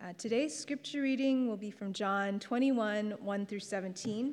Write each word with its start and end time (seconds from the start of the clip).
Uh, 0.00 0.12
today's 0.16 0.56
scripture 0.56 1.02
reading 1.02 1.48
will 1.48 1.56
be 1.56 1.72
from 1.72 1.92
John 1.92 2.38
21 2.38 3.16
1 3.20 3.46
through 3.46 3.58
17. 3.58 4.32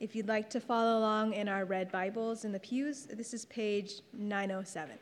If 0.00 0.16
you'd 0.16 0.26
like 0.26 0.50
to 0.50 0.58
follow 0.58 0.98
along 0.98 1.34
in 1.34 1.48
our 1.48 1.64
red 1.64 1.92
Bibles 1.92 2.44
in 2.44 2.50
the 2.50 2.58
pews, 2.58 3.06
this 3.06 3.32
is 3.32 3.44
page 3.44 4.00
907. 4.12 4.98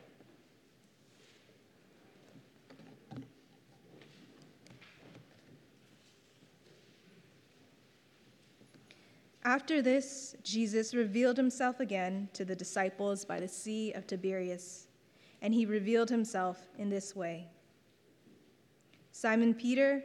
After 9.43 9.81
this, 9.81 10.35
Jesus 10.43 10.93
revealed 10.93 11.37
himself 11.37 11.79
again 11.79 12.29
to 12.33 12.45
the 12.45 12.55
disciples 12.55 13.25
by 13.25 13.39
the 13.39 13.47
Sea 13.47 13.93
of 13.93 14.05
Tiberias, 14.05 14.85
and 15.41 15.51
he 15.51 15.65
revealed 15.65 16.11
himself 16.11 16.67
in 16.77 16.91
this 16.91 17.15
way 17.15 17.47
Simon 19.19 19.53
Peter, 19.53 20.01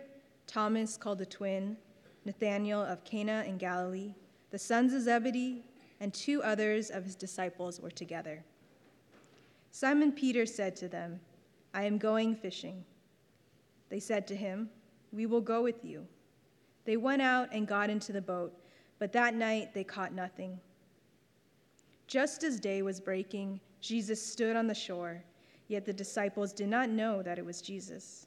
Thomas 0.49 0.97
called 0.97 1.19
the 1.19 1.25
twin, 1.25 1.77
Nathanael 2.25 2.81
of 2.83 3.05
Cana 3.05 3.45
in 3.47 3.59
Galilee, 3.59 4.13
the 4.51 4.59
sons 4.59 4.93
of 4.93 5.03
Zebedee, 5.03 5.63
and 6.01 6.13
two 6.13 6.43
others 6.43 6.91
of 6.91 7.05
his 7.05 7.15
disciples 7.15 7.81
were 7.81 7.93
together. 7.93 8.43
Simon 9.71 10.11
Peter 10.11 10.45
said 10.45 10.75
to 10.75 10.89
them, 10.89 11.21
I 11.73 11.85
am 11.85 11.97
going 11.97 12.35
fishing. 12.35 12.85
They 13.89 14.01
said 14.01 14.27
to 14.27 14.35
him, 14.35 14.69
We 15.13 15.27
will 15.27 15.41
go 15.41 15.63
with 15.63 15.85
you. 15.85 16.09
They 16.85 16.97
went 16.97 17.23
out 17.23 17.51
and 17.53 17.69
got 17.69 17.91
into 17.91 18.13
the 18.13 18.21
boat 18.21 18.53
but 18.99 19.13
that 19.13 19.37
night 19.37 19.75
they 19.75 19.85
caught 19.85 20.13
nothing. 20.13 20.59
Just 22.09 22.43
as 22.43 22.59
day 22.59 22.83
was 22.83 23.01
breaking, 23.01 23.61
Jesus 23.81 24.21
stood 24.21 24.57
on 24.57 24.67
the 24.67 24.75
shore, 24.75 25.23
yet 25.69 25.85
the 25.85 25.93
disciples 25.93 26.53
did 26.53 26.69
not 26.69 26.91
know 26.91 27.23
that 27.23 27.39
it 27.39 27.45
was 27.45 27.63
Jesus. 27.63 28.27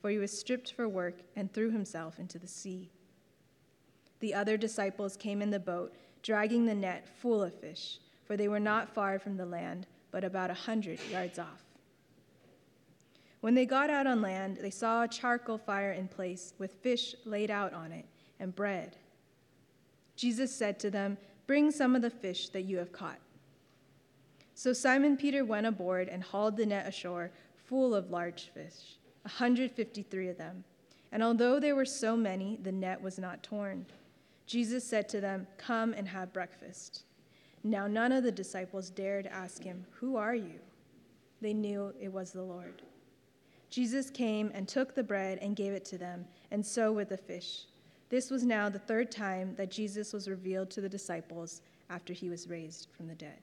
for 0.00 0.10
he 0.10 0.18
was 0.18 0.36
stripped 0.36 0.72
for 0.72 0.88
work, 0.88 1.20
and 1.36 1.52
threw 1.52 1.70
himself 1.70 2.18
into 2.18 2.38
the 2.38 2.48
sea. 2.48 2.90
The 4.20 4.34
other 4.34 4.56
disciples 4.56 5.16
came 5.16 5.42
in 5.42 5.50
the 5.50 5.58
boat, 5.58 5.94
dragging 6.22 6.66
the 6.66 6.74
net 6.74 7.08
full 7.20 7.42
of 7.42 7.54
fish, 7.54 7.98
for 8.26 8.36
they 8.36 8.48
were 8.48 8.60
not 8.60 8.94
far 8.94 9.18
from 9.18 9.36
the 9.36 9.46
land, 9.46 9.86
but 10.10 10.24
about 10.24 10.50
a 10.50 10.54
hundred 10.54 10.98
yards 11.10 11.38
off. 11.38 11.64
When 13.40 13.54
they 13.54 13.64
got 13.64 13.88
out 13.88 14.06
on 14.06 14.20
land, 14.20 14.58
they 14.60 14.70
saw 14.70 15.02
a 15.02 15.08
charcoal 15.08 15.56
fire 15.58 15.92
in 15.92 16.08
place, 16.08 16.52
with 16.58 16.74
fish 16.82 17.14
laid 17.24 17.50
out 17.50 17.72
on 17.72 17.90
it, 17.92 18.04
and 18.38 18.54
bread. 18.54 18.96
Jesus 20.16 20.54
said 20.54 20.78
to 20.80 20.90
them, 20.90 21.16
Bring 21.46 21.70
some 21.70 21.96
of 21.96 22.02
the 22.02 22.10
fish 22.10 22.50
that 22.50 22.62
you 22.62 22.76
have 22.76 22.92
caught. 22.92 23.18
So 24.54 24.74
Simon 24.74 25.16
Peter 25.16 25.44
went 25.44 25.66
aboard 25.66 26.08
and 26.08 26.22
hauled 26.22 26.58
the 26.58 26.66
net 26.66 26.86
ashore 26.86 27.30
full 27.64 27.94
of 27.94 28.10
large 28.10 28.50
fish, 28.52 28.98
153 29.22 30.28
of 30.28 30.38
them. 30.38 30.64
And 31.12 31.22
although 31.22 31.58
there 31.58 31.74
were 31.74 31.84
so 31.84 32.16
many, 32.16 32.58
the 32.62 32.72
net 32.72 33.00
was 33.00 33.18
not 33.18 33.42
torn. 33.42 33.86
Jesus 34.46 34.84
said 34.84 35.08
to 35.10 35.20
them, 35.20 35.46
Come 35.58 35.92
and 35.92 36.08
have 36.08 36.32
breakfast. 36.32 37.04
Now 37.62 37.86
none 37.86 38.12
of 38.12 38.24
the 38.24 38.32
disciples 38.32 38.90
dared 38.90 39.26
ask 39.26 39.62
him, 39.62 39.84
Who 39.92 40.16
are 40.16 40.34
you? 40.34 40.60
They 41.40 41.52
knew 41.52 41.92
it 42.00 42.12
was 42.12 42.32
the 42.32 42.42
Lord. 42.42 42.82
Jesus 43.70 44.10
came 44.10 44.50
and 44.54 44.66
took 44.66 44.94
the 44.94 45.04
bread 45.04 45.38
and 45.40 45.54
gave 45.54 45.72
it 45.72 45.84
to 45.86 45.98
them, 45.98 46.24
and 46.50 46.64
so 46.64 46.92
with 46.92 47.08
the 47.08 47.16
fish. 47.16 47.66
This 48.08 48.30
was 48.30 48.44
now 48.44 48.68
the 48.68 48.80
third 48.80 49.12
time 49.12 49.54
that 49.56 49.70
Jesus 49.70 50.12
was 50.12 50.28
revealed 50.28 50.70
to 50.70 50.80
the 50.80 50.88
disciples 50.88 51.62
after 51.88 52.12
he 52.12 52.28
was 52.28 52.48
raised 52.48 52.88
from 52.96 53.06
the 53.06 53.14
dead. 53.14 53.38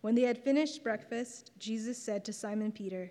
When 0.00 0.14
they 0.14 0.22
had 0.22 0.42
finished 0.42 0.82
breakfast, 0.82 1.50
Jesus 1.58 1.98
said 1.98 2.24
to 2.24 2.32
Simon 2.32 2.72
Peter, 2.72 3.10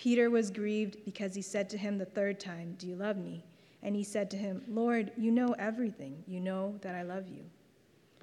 Peter 0.00 0.30
was 0.30 0.50
grieved 0.50 0.96
because 1.04 1.34
he 1.34 1.42
said 1.42 1.68
to 1.68 1.76
him 1.76 1.98
the 1.98 2.06
third 2.06 2.40
time, 2.40 2.74
Do 2.78 2.86
you 2.86 2.96
love 2.96 3.18
me? 3.18 3.44
And 3.82 3.94
he 3.94 4.02
said 4.02 4.30
to 4.30 4.36
him, 4.38 4.62
Lord, 4.66 5.12
you 5.14 5.30
know 5.30 5.54
everything. 5.58 6.24
You 6.26 6.40
know 6.40 6.74
that 6.80 6.94
I 6.94 7.02
love 7.02 7.28
you. 7.28 7.44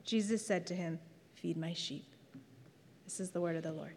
Jesus 0.04 0.44
said 0.44 0.66
to 0.68 0.74
him, 0.74 1.00
Feed 1.36 1.56
my 1.56 1.74
sheep. 1.74 2.08
This 3.06 3.20
is 3.20 3.30
the 3.30 3.40
word 3.40 3.56
of 3.56 3.62
the 3.62 3.74
Lord. 3.74 3.94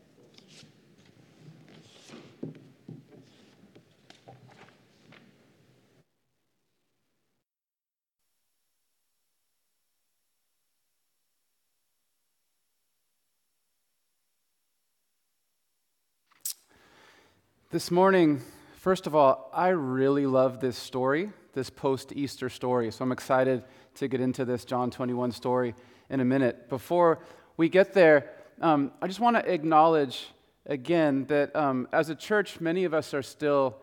This 17.73 17.93
morning, 17.93 18.41
first 18.79 19.07
of 19.07 19.15
all, 19.15 19.49
I 19.55 19.69
really 19.69 20.27
love 20.27 20.59
this 20.59 20.77
story, 20.77 21.31
this 21.53 21.71
post 21.71 22.11
Easter 22.13 22.49
story. 22.49 22.91
So 22.91 23.05
I'm 23.05 23.13
excited 23.13 23.63
to 23.95 24.09
get 24.09 24.21
into 24.21 24.45
this 24.45 24.65
John 24.65 24.91
21 24.91 25.31
story 25.31 25.77
in 26.09 26.19
a 26.19 26.25
minute. 26.25 26.69
Before 26.69 27.21
we 27.57 27.69
get 27.69 27.95
there, 27.95 28.29
um, 28.61 28.91
I 29.01 29.07
just 29.07 29.21
want 29.21 29.37
to 29.37 29.49
acknowledge 29.49 30.31
again 30.67 31.27
that 31.27 31.55
um, 31.55 31.87
as 31.93 32.11
a 32.11 32.17
church, 32.17 32.61
many 32.61 32.83
of 32.83 32.93
us 32.93 33.15
are 33.15 33.23
still 33.23 33.77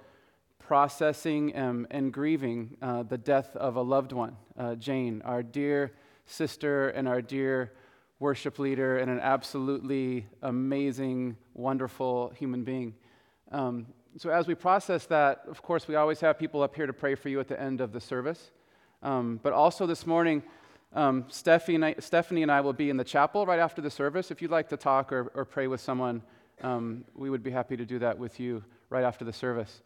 processing 0.59 1.57
um, 1.57 1.87
and 1.89 2.11
grieving 2.11 2.75
uh, 2.81 3.03
the 3.03 3.17
death 3.17 3.55
of 3.55 3.77
a 3.77 3.81
loved 3.81 4.11
one, 4.11 4.35
uh, 4.59 4.75
Jane, 4.75 5.21
our 5.23 5.41
dear 5.41 5.93
sister 6.25 6.89
and 6.89 7.07
our 7.07 7.21
dear 7.21 7.71
worship 8.19 8.59
leader, 8.59 8.97
and 8.97 9.09
an 9.09 9.21
absolutely 9.21 10.27
amazing, 10.41 11.37
wonderful 11.53 12.33
human 12.35 12.65
being. 12.65 12.93
Um, 13.51 13.87
so, 14.17 14.29
as 14.29 14.47
we 14.47 14.55
process 14.55 15.05
that, 15.05 15.43
of 15.47 15.61
course, 15.61 15.87
we 15.87 15.95
always 15.95 16.19
have 16.21 16.39
people 16.39 16.63
up 16.63 16.75
here 16.75 16.87
to 16.87 16.93
pray 16.93 17.15
for 17.15 17.29
you 17.29 17.39
at 17.39 17.47
the 17.47 17.59
end 17.59 17.81
of 17.81 17.93
the 17.93 18.01
service. 18.01 18.51
Um, 19.03 19.39
but 19.43 19.53
also 19.53 19.85
this 19.85 20.07
morning, 20.07 20.41
um, 20.93 21.25
Stephanie, 21.29 21.75
and 21.75 21.85
I, 21.85 21.95
Stephanie, 21.99 22.41
and 22.41 22.51
I, 22.51 22.61
will 22.61 22.73
be 22.73 22.89
in 22.89 22.97
the 22.97 23.03
chapel 23.03 23.45
right 23.45 23.59
after 23.59 23.81
the 23.81 23.91
service. 23.91 24.31
If 24.31 24.41
you'd 24.41 24.51
like 24.51 24.69
to 24.69 24.77
talk 24.77 25.13
or, 25.13 25.31
or 25.35 25.45
pray 25.45 25.67
with 25.67 25.81
someone, 25.81 26.23
um, 26.61 27.05
we 27.13 27.29
would 27.29 27.43
be 27.43 27.51
happy 27.51 27.77
to 27.77 27.85
do 27.85 27.99
that 27.99 28.17
with 28.17 28.39
you 28.39 28.63
right 28.89 29.03
after 29.03 29.23
the 29.23 29.33
service. 29.33 29.81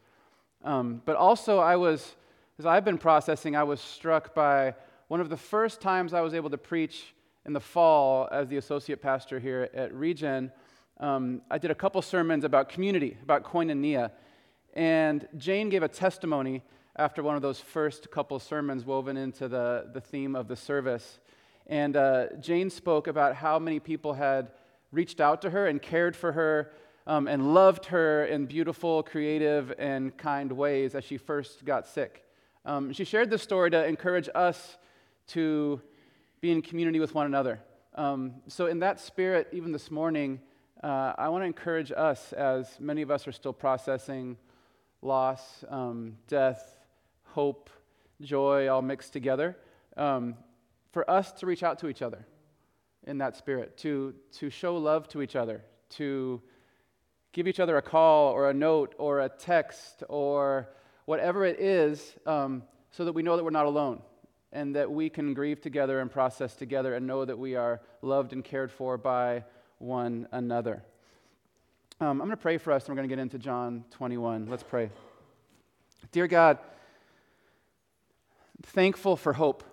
Um, 0.64 1.02
but 1.06 1.16
also, 1.16 1.60
I 1.60 1.76
was, 1.76 2.16
as 2.58 2.66
I've 2.66 2.86
been 2.86 2.98
processing, 2.98 3.56
I 3.56 3.64
was 3.64 3.82
struck 3.82 4.34
by 4.34 4.76
one 5.08 5.20
of 5.20 5.30
the 5.30 5.38
first 5.38 5.82
times 5.82 6.14
I 6.14 6.22
was 6.22 6.34
able 6.34 6.50
to 6.52 6.58
preach 6.58 7.14
in 7.46 7.54
the 7.54 7.60
fall 7.60 8.30
as 8.32 8.48
the 8.48 8.58
associate 8.58 9.02
pastor 9.02 9.40
here 9.40 9.70
at 9.74 9.94
Regen 9.94 10.52
um, 11.02 11.42
I 11.50 11.58
did 11.58 11.72
a 11.72 11.76
couple 11.76 12.00
sermons 12.04 12.44
about 12.44 12.70
community, 12.70 13.18
about 13.24 13.44
koinonia. 13.44 14.12
And 14.76 15.28
Jane 15.36 15.70
gave 15.70 15.82
a 15.82 15.88
testimony 15.88 16.62
after 16.96 17.24
one 17.24 17.36
of 17.36 17.42
those 17.42 17.60
first 17.60 18.12
couple 18.12 18.38
sermons 18.38 18.86
woven 18.86 19.18
into 19.18 19.48
the, 19.48 19.90
the 19.92 20.00
theme 20.00 20.36
of 20.36 20.48
the 20.48 20.56
service. 20.56 21.20
And 21.66 21.98
uh, 21.98 22.28
Jane 22.40 22.70
spoke 22.70 23.08
about 23.08 23.36
how 23.36 23.58
many 23.58 23.80
people 23.80 24.14
had 24.14 24.52
reached 24.92 25.20
out 25.20 25.42
to 25.42 25.50
her 25.50 25.66
and 25.66 25.82
cared 25.82 26.16
for 26.16 26.34
her 26.34 26.72
um, 27.08 27.28
and 27.28 27.52
loved 27.56 27.86
her 27.86 28.26
in 28.26 28.46
beautiful, 28.46 29.02
creative, 29.02 29.74
and 29.80 30.16
kind 30.18 30.52
ways 30.52 30.94
as 30.94 31.04
she 31.04 31.18
first 31.18 31.66
got 31.66 31.88
sick. 31.88 32.24
Um, 32.64 32.94
she 32.94 33.06
shared 33.06 33.32
this 33.32 33.42
story 33.42 33.72
to 33.72 33.84
encourage 33.86 34.30
us 34.36 34.78
to 35.30 35.82
be 36.42 36.52
in 36.52 36.62
community 36.62 37.00
with 37.00 37.16
one 37.16 37.26
another. 37.26 37.60
Um, 37.96 38.36
so, 38.48 38.68
in 38.68 38.80
that 38.80 39.00
spirit, 39.00 39.48
even 39.52 39.72
this 39.72 39.90
morning, 39.90 40.40
uh, 40.84 41.14
I 41.18 41.30
want 41.30 41.44
to 41.44 41.46
encourage 41.46 41.92
us, 41.92 42.34
as 42.34 42.80
many 42.80 43.02
of 43.02 43.12
us 43.12 43.28
are 43.28 43.32
still 43.32 43.54
processing 43.54 44.38
loss, 45.02 45.64
um, 45.70 46.18
death, 46.28 46.78
hope, 47.24 47.70
joy, 48.22 48.68
all 48.68 48.82
mixed 48.82 49.14
together. 49.14 49.58
um, 49.98 50.36
for 50.92 51.10
us 51.10 51.32
to 51.32 51.46
reach 51.46 51.64
out 51.64 51.80
to 51.80 51.88
each 51.88 52.02
other 52.02 52.26
in 53.08 53.18
that 53.20 53.36
spirit, 53.36 53.78
to, 53.78 54.14
to 54.34 54.50
show 54.50 54.76
love 54.76 55.08
to 55.10 55.22
each 55.22 55.36
other, 55.36 55.64
to 55.90 56.42
give 57.32 57.48
each 57.48 57.60
other 57.60 57.78
a 57.78 57.82
call 57.82 58.32
or 58.32 58.50
a 58.50 58.54
note 58.54 58.94
or 58.98 59.22
a 59.22 59.30
text 59.30 60.04
or 60.10 60.70
whatever 61.06 61.46
it 61.46 61.60
is, 61.60 62.14
um, 62.26 62.64
so 62.92 63.06
that 63.06 63.14
we 63.14 63.24
know 63.24 63.38
that 63.38 63.44
we're 63.44 63.50
not 63.50 63.66
alone 63.66 64.02
and 64.52 64.76
that 64.76 64.92
we 64.92 65.10
can 65.10 65.34
grieve 65.34 65.62
together 65.62 66.02
and 66.02 66.12
process 66.12 66.56
together 66.56 66.94
and 66.96 67.08
know 67.08 67.24
that 67.24 67.38
we 67.38 67.56
are 67.56 67.82
loved 68.02 68.34
and 68.34 68.44
cared 68.44 68.70
for 68.70 68.98
by 68.98 69.44
one 69.82 70.28
another. 70.32 70.84
Um, 72.00 72.10
I'm 72.22 72.28
going 72.28 72.32
to 72.32 72.38
pray 72.38 72.58
for 72.58 72.72
us 72.72 72.86
and 72.86 72.90
we're 72.90 72.98
going 72.98 73.10
to 73.10 73.16
get 73.16 73.22
into 73.22 73.40
John 73.40 73.84
21. 73.92 74.48
Let's 74.48 74.64
pray. 74.64 74.90
Dear 76.12 76.28
God, 76.28 76.60
thankful 78.64 79.16
for 79.16 79.34
hope. 79.34 79.64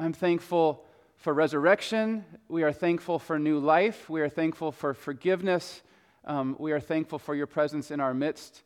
I'm 0.00 0.12
thankful 0.12 0.84
for 1.16 1.32
resurrection. 1.32 2.24
We 2.48 2.62
are 2.62 2.72
thankful 2.72 3.18
for 3.18 3.38
new 3.38 3.58
life. 3.58 4.08
We 4.08 4.20
are 4.20 4.28
thankful 4.28 4.72
for 4.72 4.94
forgiveness. 4.94 5.82
Um, 6.24 6.56
we 6.58 6.72
are 6.72 6.80
thankful 6.80 7.18
for 7.18 7.34
your 7.34 7.46
presence 7.46 7.90
in 7.90 8.00
our 8.00 8.14
midst. 8.14 8.62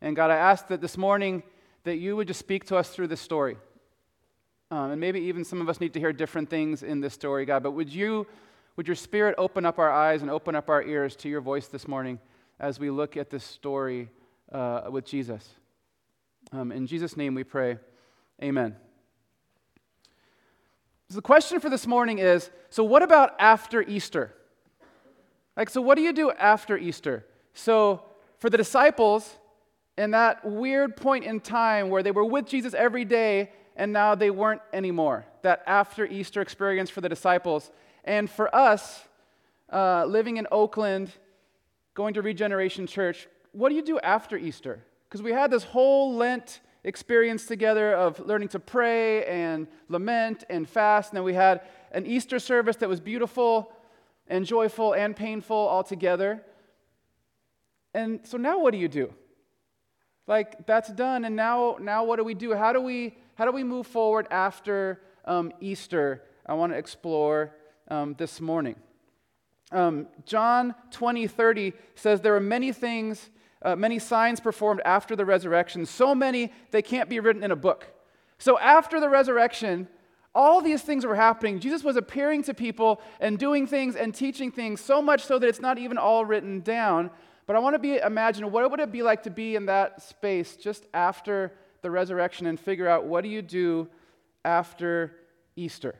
And 0.00 0.16
God, 0.16 0.30
I 0.30 0.36
ask 0.36 0.68
that 0.68 0.80
this 0.80 0.96
morning 0.96 1.42
that 1.84 1.96
you 1.96 2.16
would 2.16 2.28
just 2.28 2.40
speak 2.40 2.64
to 2.66 2.76
us 2.76 2.90
through 2.90 3.08
this 3.08 3.20
story. 3.20 3.56
Um, 4.70 4.92
and 4.92 5.00
maybe 5.00 5.20
even 5.20 5.44
some 5.44 5.60
of 5.60 5.68
us 5.68 5.80
need 5.80 5.92
to 5.94 6.00
hear 6.00 6.12
different 6.12 6.50
things 6.50 6.82
in 6.82 7.00
this 7.00 7.14
story, 7.14 7.44
God. 7.44 7.62
But 7.62 7.72
would 7.72 7.92
you, 7.92 8.26
would 8.76 8.88
your 8.88 8.96
spirit 8.96 9.34
open 9.38 9.64
up 9.64 9.78
our 9.78 9.90
eyes 9.90 10.22
and 10.22 10.30
open 10.30 10.54
up 10.54 10.68
our 10.68 10.82
ears 10.82 11.14
to 11.16 11.28
your 11.28 11.40
voice 11.40 11.68
this 11.68 11.86
morning 11.86 12.18
as 12.58 12.80
we 12.80 12.90
look 12.90 13.16
at 13.16 13.30
this 13.30 13.44
story 13.44 14.10
uh, 14.52 14.82
with 14.90 15.04
Jesus? 15.04 15.48
Um, 16.52 16.72
in 16.72 16.86
Jesus' 16.86 17.16
name 17.16 17.34
we 17.34 17.44
pray. 17.44 17.78
Amen. 18.42 18.76
So 21.08 21.16
the 21.16 21.22
question 21.22 21.60
for 21.60 21.70
this 21.70 21.86
morning 21.86 22.18
is 22.18 22.50
so, 22.70 22.82
what 22.82 23.02
about 23.02 23.36
after 23.38 23.82
Easter? 23.82 24.34
Like, 25.56 25.70
so 25.70 25.80
what 25.80 25.94
do 25.94 26.02
you 26.02 26.12
do 26.12 26.32
after 26.32 26.76
Easter? 26.76 27.24
So, 27.52 28.02
for 28.38 28.50
the 28.50 28.56
disciples, 28.56 29.38
in 29.96 30.10
that 30.10 30.44
weird 30.44 30.96
point 30.96 31.24
in 31.24 31.40
time 31.40 31.88
where 31.88 32.02
they 32.02 32.10
were 32.10 32.24
with 32.24 32.46
Jesus 32.46 32.74
every 32.74 33.04
day 33.04 33.52
and 33.76 33.92
now 33.92 34.14
they 34.14 34.30
weren't 34.30 34.60
anymore, 34.72 35.24
that 35.42 35.62
after 35.66 36.04
Easter 36.04 36.40
experience 36.40 36.90
for 36.90 37.00
the 37.00 37.08
disciples. 37.08 37.70
And 38.04 38.28
for 38.30 38.54
us, 38.54 39.02
uh, 39.72 40.04
living 40.04 40.36
in 40.36 40.46
Oakland, 40.52 41.10
going 41.94 42.14
to 42.14 42.22
Regeneration 42.22 42.86
Church, 42.86 43.26
what 43.52 43.70
do 43.70 43.74
you 43.74 43.82
do 43.82 43.98
after 44.00 44.36
Easter? 44.36 44.84
Because 45.08 45.22
we 45.22 45.32
had 45.32 45.50
this 45.50 45.64
whole 45.64 46.14
Lent 46.14 46.60
experience 46.84 47.46
together 47.46 47.94
of 47.94 48.20
learning 48.20 48.48
to 48.48 48.58
pray 48.58 49.24
and 49.24 49.66
lament 49.88 50.44
and 50.50 50.68
fast. 50.68 51.10
And 51.10 51.16
then 51.16 51.24
we 51.24 51.34
had 51.34 51.62
an 51.92 52.04
Easter 52.06 52.38
service 52.38 52.76
that 52.76 52.88
was 52.88 53.00
beautiful 53.00 53.72
and 54.28 54.44
joyful 54.44 54.92
and 54.92 55.16
painful 55.16 55.56
all 55.56 55.82
together. 55.82 56.42
And 57.94 58.20
so 58.24 58.36
now 58.36 58.58
what 58.58 58.72
do 58.72 58.78
you 58.78 58.88
do? 58.88 59.14
Like 60.26 60.66
that's 60.66 60.90
done, 60.90 61.26
and 61.26 61.36
now 61.36 61.76
now 61.80 62.04
what 62.04 62.16
do 62.16 62.24
we 62.24 62.32
do? 62.32 62.54
How 62.54 62.72
do 62.72 62.80
we 62.80 63.14
how 63.34 63.44
do 63.44 63.52
we 63.52 63.62
move 63.62 63.86
forward 63.86 64.26
after 64.30 65.02
um, 65.26 65.52
Easter? 65.60 66.22
I 66.46 66.54
want 66.54 66.72
to 66.72 66.78
explore 66.78 67.54
um, 67.88 68.14
this 68.18 68.40
morning. 68.40 68.76
Um, 69.72 70.06
John 70.24 70.74
20, 70.90 71.26
30 71.26 71.72
says 71.94 72.20
there 72.20 72.36
are 72.36 72.40
many 72.40 72.72
things 72.72 73.30
uh, 73.64 73.74
many 73.74 73.98
signs 73.98 74.40
performed 74.40 74.82
after 74.84 75.16
the 75.16 75.24
resurrection, 75.24 75.86
so 75.86 76.14
many 76.14 76.52
they 76.70 76.82
can't 76.82 77.08
be 77.08 77.18
written 77.18 77.42
in 77.42 77.50
a 77.50 77.56
book. 77.56 77.88
So 78.38 78.58
after 78.58 79.00
the 79.00 79.08
resurrection, 79.08 79.88
all 80.34 80.60
these 80.60 80.82
things 80.82 81.06
were 81.06 81.14
happening. 81.14 81.60
Jesus 81.60 81.82
was 81.82 81.96
appearing 81.96 82.42
to 82.42 82.54
people 82.54 83.00
and 83.20 83.38
doing 83.38 83.66
things 83.66 83.96
and 83.96 84.14
teaching 84.14 84.50
things 84.50 84.80
so 84.80 85.00
much 85.00 85.24
so 85.24 85.38
that 85.38 85.48
it's 85.48 85.60
not 85.60 85.78
even 85.78 85.96
all 85.96 86.26
written 86.26 86.60
down. 86.60 87.10
But 87.46 87.56
I 87.56 87.58
want 87.60 87.74
to 87.74 87.78
be 87.78 87.96
imagine 87.96 88.50
what 88.50 88.70
would 88.70 88.80
it 88.80 88.92
be 88.92 89.02
like 89.02 89.22
to 89.22 89.30
be 89.30 89.56
in 89.56 89.66
that 89.66 90.02
space 90.02 90.56
just 90.56 90.84
after 90.92 91.52
the 91.80 91.90
resurrection 91.90 92.46
and 92.46 92.60
figure 92.60 92.88
out 92.88 93.04
what 93.04 93.22
do 93.22 93.30
you 93.30 93.42
do 93.42 93.88
after 94.44 95.16
Easter. 95.56 95.94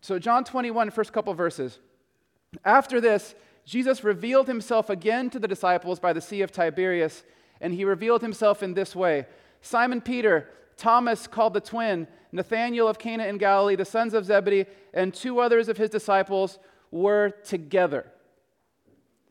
So 0.00 0.18
John 0.18 0.44
21, 0.44 0.90
first 0.90 1.12
couple 1.12 1.34
verses. 1.34 1.78
After 2.64 3.00
this, 3.00 3.34
Jesus 3.64 4.02
revealed 4.02 4.48
himself 4.48 4.90
again 4.90 5.30
to 5.30 5.38
the 5.38 5.48
disciples 5.48 6.00
by 6.00 6.12
the 6.12 6.20
Sea 6.20 6.42
of 6.42 6.50
Tiberias, 6.50 7.22
and 7.60 7.74
he 7.74 7.84
revealed 7.84 8.22
himself 8.22 8.62
in 8.62 8.74
this 8.74 8.96
way 8.96 9.26
Simon 9.60 10.00
Peter, 10.00 10.48
Thomas 10.76 11.26
called 11.26 11.54
the 11.54 11.60
twin, 11.60 12.08
Nathanael 12.32 12.88
of 12.88 12.98
Cana 12.98 13.26
in 13.26 13.36
Galilee, 13.36 13.76
the 13.76 13.84
sons 13.84 14.14
of 14.14 14.24
Zebedee, 14.24 14.66
and 14.94 15.12
two 15.12 15.40
others 15.40 15.68
of 15.68 15.76
his 15.76 15.90
disciples 15.90 16.58
were 16.90 17.30
together. 17.44 18.06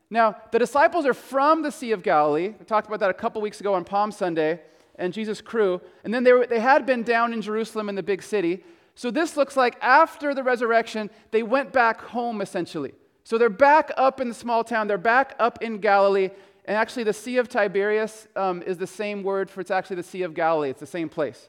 Now, 0.08 0.36
the 0.50 0.58
disciples 0.58 1.06
are 1.06 1.14
from 1.14 1.62
the 1.62 1.70
Sea 1.70 1.92
of 1.92 2.02
Galilee. 2.02 2.54
We 2.58 2.64
talked 2.64 2.86
about 2.86 3.00
that 3.00 3.10
a 3.10 3.14
couple 3.14 3.40
weeks 3.42 3.60
ago 3.60 3.74
on 3.74 3.84
Palm 3.84 4.10
Sunday 4.10 4.60
and 4.96 5.12
Jesus' 5.12 5.40
crew. 5.40 5.80
And 6.04 6.12
then 6.12 6.24
they, 6.24 6.32
were, 6.32 6.46
they 6.46 6.60
had 6.60 6.84
been 6.84 7.02
down 7.02 7.32
in 7.32 7.40
Jerusalem 7.40 7.88
in 7.88 7.94
the 7.94 8.02
big 8.02 8.22
city. 8.22 8.64
So 8.94 9.10
this 9.10 9.36
looks 9.36 9.56
like 9.56 9.76
after 9.80 10.34
the 10.34 10.42
resurrection, 10.42 11.10
they 11.30 11.42
went 11.42 11.72
back 11.72 12.00
home 12.00 12.40
essentially. 12.40 12.92
So 13.24 13.38
they're 13.38 13.48
back 13.48 13.90
up 13.96 14.20
in 14.20 14.28
the 14.28 14.34
small 14.34 14.64
town, 14.64 14.88
they're 14.88 14.98
back 14.98 15.36
up 15.38 15.62
in 15.62 15.78
Galilee. 15.78 16.30
And 16.64 16.76
actually, 16.76 17.04
the 17.04 17.12
Sea 17.12 17.38
of 17.38 17.48
Tiberias 17.48 18.28
um, 18.36 18.62
is 18.62 18.76
the 18.76 18.86
same 18.86 19.22
word 19.22 19.50
for 19.50 19.60
it's 19.60 19.70
actually 19.70 19.96
the 19.96 20.02
Sea 20.02 20.22
of 20.22 20.34
Galilee, 20.34 20.70
it's 20.70 20.80
the 20.80 20.86
same 20.86 21.08
place. 21.08 21.48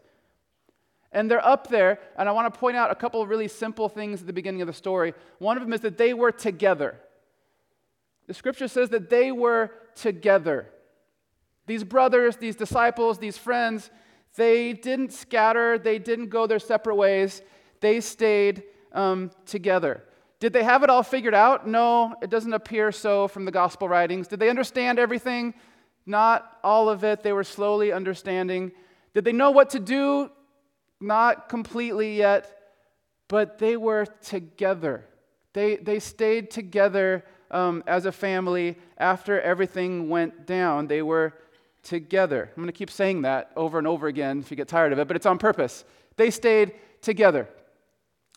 And 1.12 1.30
they're 1.30 1.46
up 1.46 1.68
there, 1.68 2.00
and 2.18 2.30
I 2.30 2.32
want 2.32 2.52
to 2.52 2.60
point 2.60 2.78
out 2.78 2.90
a 2.90 2.96
couple 2.96 3.22
of 3.22 3.30
really 3.30 3.50
simple 3.50 3.90
things 3.90 4.22
at 4.22 4.28
the 4.28 4.34
beginning 4.34 4.62
of 4.62 4.68
the 4.68 4.74
story. 4.74 5.14
One 5.40 5.58
of 5.58 5.64
them 5.64 5.74
is 5.74 5.82
that 5.82 5.98
they 5.98 6.14
were 6.14 6.32
together. 6.32 6.98
The 8.28 8.34
scripture 8.34 8.70
says 8.70 8.90
that 8.90 9.10
they 9.10 9.32
were 9.32 9.72
together. 9.96 10.68
These 11.68 11.84
brothers, 11.84 12.38
these 12.38 12.56
disciples, 12.56 13.18
these 13.18 13.38
friends, 13.38 13.90
they 14.36 14.74
didn't 14.74 15.14
scatter, 15.14 15.78
they 15.78 16.00
didn't 16.00 16.30
go 16.30 16.48
their 16.48 16.60
separate 16.60 16.96
ways, 16.96 17.42
they 17.80 18.02
stayed 18.02 18.64
um, 18.94 19.32
together. 19.46 20.04
Did 20.40 20.54
they 20.54 20.64
have 20.64 20.84
it 20.84 20.90
all 20.90 21.04
figured 21.04 21.36
out? 21.36 21.68
No, 21.68 22.16
it 22.22 22.30
doesn't 22.30 22.54
appear 22.54 22.92
so 22.92 23.28
from 23.28 23.46
the 23.46 23.52
gospel 23.52 23.88
writings. 23.88 24.28
Did 24.28 24.40
they 24.40 24.50
understand 24.50 24.98
everything? 24.98 25.54
Not 26.06 26.58
all 26.64 26.90
of 26.90 27.04
it. 27.04 27.22
They 27.22 27.32
were 27.32 27.44
slowly 27.44 27.92
understanding. 27.92 28.72
Did 29.14 29.24
they 29.24 29.34
know 29.34 29.52
what 29.52 29.70
to 29.72 29.80
do? 29.80 30.32
Not 31.00 31.48
completely 31.48 32.18
yet, 32.18 32.52
but 33.28 33.60
they 33.60 33.78
were 33.78 34.06
together. 34.24 35.06
They, 35.54 35.76
they 35.76 36.00
stayed 36.00 36.50
together 36.50 37.24
um, 37.52 37.84
as 37.86 38.06
a 38.06 38.12
family 38.12 38.78
after 38.98 39.40
everything 39.42 40.10
went 40.10 40.48
down. 40.48 40.88
They 40.88 41.02
were 41.02 41.34
together. 41.84 42.50
I'm 42.50 42.62
going 42.62 42.68
to 42.68 42.78
keep 42.78 42.92
saying 42.92 43.24
that 43.24 43.52
over 43.56 43.78
and 43.78 43.88
over 43.88 44.08
again 44.08 44.40
if 44.40 44.52
you 44.52 44.58
get 44.58 44.68
tired 44.68 44.94
of 44.94 45.00
it, 45.00 45.08
but 45.08 45.16
it's 45.16 45.26
on 45.26 45.38
purpose. 45.38 45.84
They 46.18 46.30
stayed 46.30 46.74
together. 47.02 47.48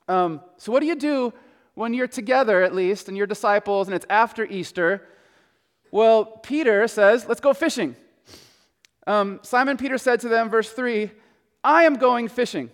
Um, 0.08 0.40
so, 0.56 0.72
what 0.72 0.80
do 0.80 0.86
you 0.86 0.96
do 0.96 1.32
when 1.74 1.92
you're 1.92 2.06
together, 2.06 2.62
at 2.62 2.74
least, 2.74 3.08
and 3.08 3.16
you're 3.16 3.26
disciples, 3.26 3.88
and 3.88 3.94
it's 3.94 4.06
after 4.08 4.44
Easter, 4.44 5.06
well, 5.90 6.24
Peter 6.24 6.88
says, 6.88 7.26
Let's 7.26 7.40
go 7.40 7.52
fishing. 7.52 7.96
Um, 9.06 9.40
Simon 9.42 9.76
Peter 9.76 9.98
said 9.98 10.20
to 10.20 10.28
them, 10.28 10.48
verse 10.48 10.70
3, 10.70 11.10
I 11.62 11.84
am 11.84 11.96
going 11.96 12.28
fishing. 12.28 12.70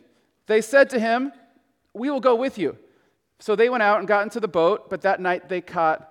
They 0.46 0.60
said 0.60 0.90
to 0.90 1.00
him, 1.00 1.32
We 1.92 2.10
will 2.10 2.20
go 2.20 2.34
with 2.34 2.58
you. 2.58 2.76
So 3.38 3.56
they 3.56 3.68
went 3.68 3.82
out 3.82 3.98
and 3.98 4.08
got 4.08 4.22
into 4.22 4.40
the 4.40 4.48
boat, 4.48 4.90
but 4.90 5.02
that 5.02 5.20
night 5.20 5.48
they 5.48 5.60
caught 5.60 6.10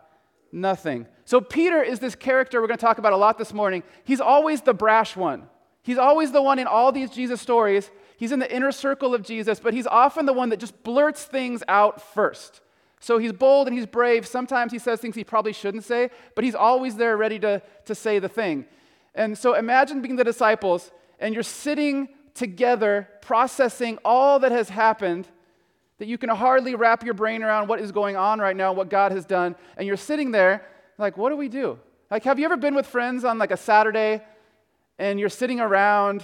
nothing. 0.52 1.06
So 1.30 1.40
Peter 1.40 1.84
is 1.84 2.00
this 2.00 2.16
character 2.16 2.60
we're 2.60 2.66
going 2.66 2.80
to 2.80 2.84
talk 2.84 2.98
about 2.98 3.14
a 3.14 3.16
lot 3.16 3.38
this 3.38 3.54
morning. 3.54 3.84
He's 4.04 4.20
always 4.20 4.64
the 4.64 4.74
brash 4.74 5.16
one. 5.16 5.44
He's 5.84 6.00
always 6.00 6.32
the 6.32 6.42
one 6.42 6.58
in 6.58 6.66
all 6.66 6.92
these 6.92 7.12
Jesus 7.12 7.40
stories. 7.40 7.92
He's 8.18 8.32
in 8.32 8.40
the 8.40 8.52
inner 8.52 8.72
circle 8.72 9.14
of 9.14 9.22
Jesus, 9.22 9.60
but 9.60 9.76
he's 9.76 9.86
often 9.86 10.26
the 10.26 10.34
one 10.34 10.50
that 10.50 10.60
just 10.60 10.82
blurts 10.82 11.26
things 11.26 11.62
out 11.68 12.02
first. 12.02 12.62
So 13.00 13.20
he's 13.20 13.32
bold 13.32 13.68
and 13.68 13.78
he's 13.78 13.86
brave. 13.86 14.26
Sometimes 14.26 14.72
he 14.72 14.80
says 14.80 15.02
things 15.02 15.16
he 15.16 15.24
probably 15.24 15.54
shouldn't 15.54 15.84
say, 15.84 16.10
but 16.34 16.44
he's 16.44 16.56
always 16.56 16.96
there 16.96 17.16
ready 17.16 17.38
to, 17.42 17.62
to 17.86 17.94
say 17.94 18.18
the 18.18 18.28
thing. 18.28 18.66
And 19.14 19.38
so 19.38 19.54
imagine 19.54 20.02
being 20.02 20.16
the 20.16 20.24
disciples 20.24 20.90
and 21.20 21.36
you're 21.36 21.44
sitting 21.44 22.10
together 22.34 23.08
processing 23.22 24.00
all 24.04 24.40
that 24.40 24.52
has 24.52 24.70
happened 24.70 25.28
that 26.00 26.08
you 26.08 26.18
can 26.18 26.30
hardly 26.30 26.74
wrap 26.74 27.04
your 27.04 27.14
brain 27.14 27.44
around 27.44 27.68
what 27.68 27.80
is 27.80 27.92
going 27.92 28.16
on 28.16 28.40
right 28.40 28.56
now, 28.56 28.74
what 28.74 28.90
God 28.90 29.12
has 29.12 29.26
done. 29.26 29.56
And 29.78 29.86
you're 29.86 29.96
sitting 29.96 30.32
there 30.32 30.66
like, 31.00 31.18
what 31.18 31.30
do 31.30 31.38
we 31.38 31.50
do? 31.50 31.80
Like, 32.12 32.24
have 32.26 32.40
you 32.40 32.46
ever 32.46 32.58
been 32.58 32.76
with 32.76 32.86
friends 32.86 33.24
on 33.24 33.38
like 33.38 33.52
a 33.52 33.58
Saturday 33.58 34.22
and 34.98 35.20
you're 35.20 35.30
sitting 35.30 35.60
around 35.60 36.24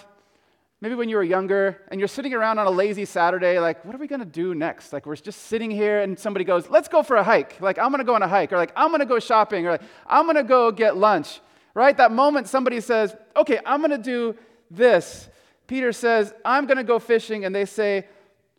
maybe 0.81 0.95
when 0.95 1.09
you 1.09 1.15
were 1.15 1.23
younger 1.23 1.81
and 1.87 1.99
you're 1.99 2.07
sitting 2.07 2.33
around 2.33 2.59
on 2.59 2.67
a 2.67 2.69
lazy 2.69 3.05
Saturday, 3.05 3.59
like, 3.59 3.83
what 3.85 3.95
are 3.95 3.97
we 3.97 4.07
to 4.07 4.25
do 4.25 4.53
next? 4.53 4.93
Like, 4.93 5.05
we're 5.05 5.15
just 5.15 5.43
sitting 5.43 5.71
here 5.71 6.01
and 6.01 6.19
somebody 6.19 6.45
goes, 6.45 6.69
let's 6.69 6.87
go 6.87 7.01
for 7.01 7.15
a 7.15 7.23
hike. 7.23 7.59
Like, 7.61 7.79
I'm 7.79 7.91
to 7.93 8.03
go 8.03 8.13
on 8.13 8.21
a 8.21 8.27
hike. 8.27 8.51
Or 8.51 8.57
like, 8.57 8.73
I'm 8.75 8.91
to 8.99 9.05
go 9.05 9.17
shopping. 9.19 9.65
Or 9.65 9.71
like, 9.71 9.81
I'm 10.05 10.31
to 10.33 10.43
go 10.43 10.71
get 10.71 10.97
lunch. 10.97 11.39
Right? 11.73 11.95
That 11.97 12.11
moment 12.11 12.47
somebody 12.47 12.81
says, 12.81 13.15
okay, 13.35 13.59
I'm 13.65 13.81
to 13.89 13.97
do 13.97 14.35
this. 14.69 15.27
Peter 15.67 15.91
says, 15.91 16.33
I'm 16.43 16.67
to 16.67 16.83
go 16.83 16.99
fishing. 16.99 17.45
And 17.45 17.55
they 17.55 17.65
say, 17.65 18.07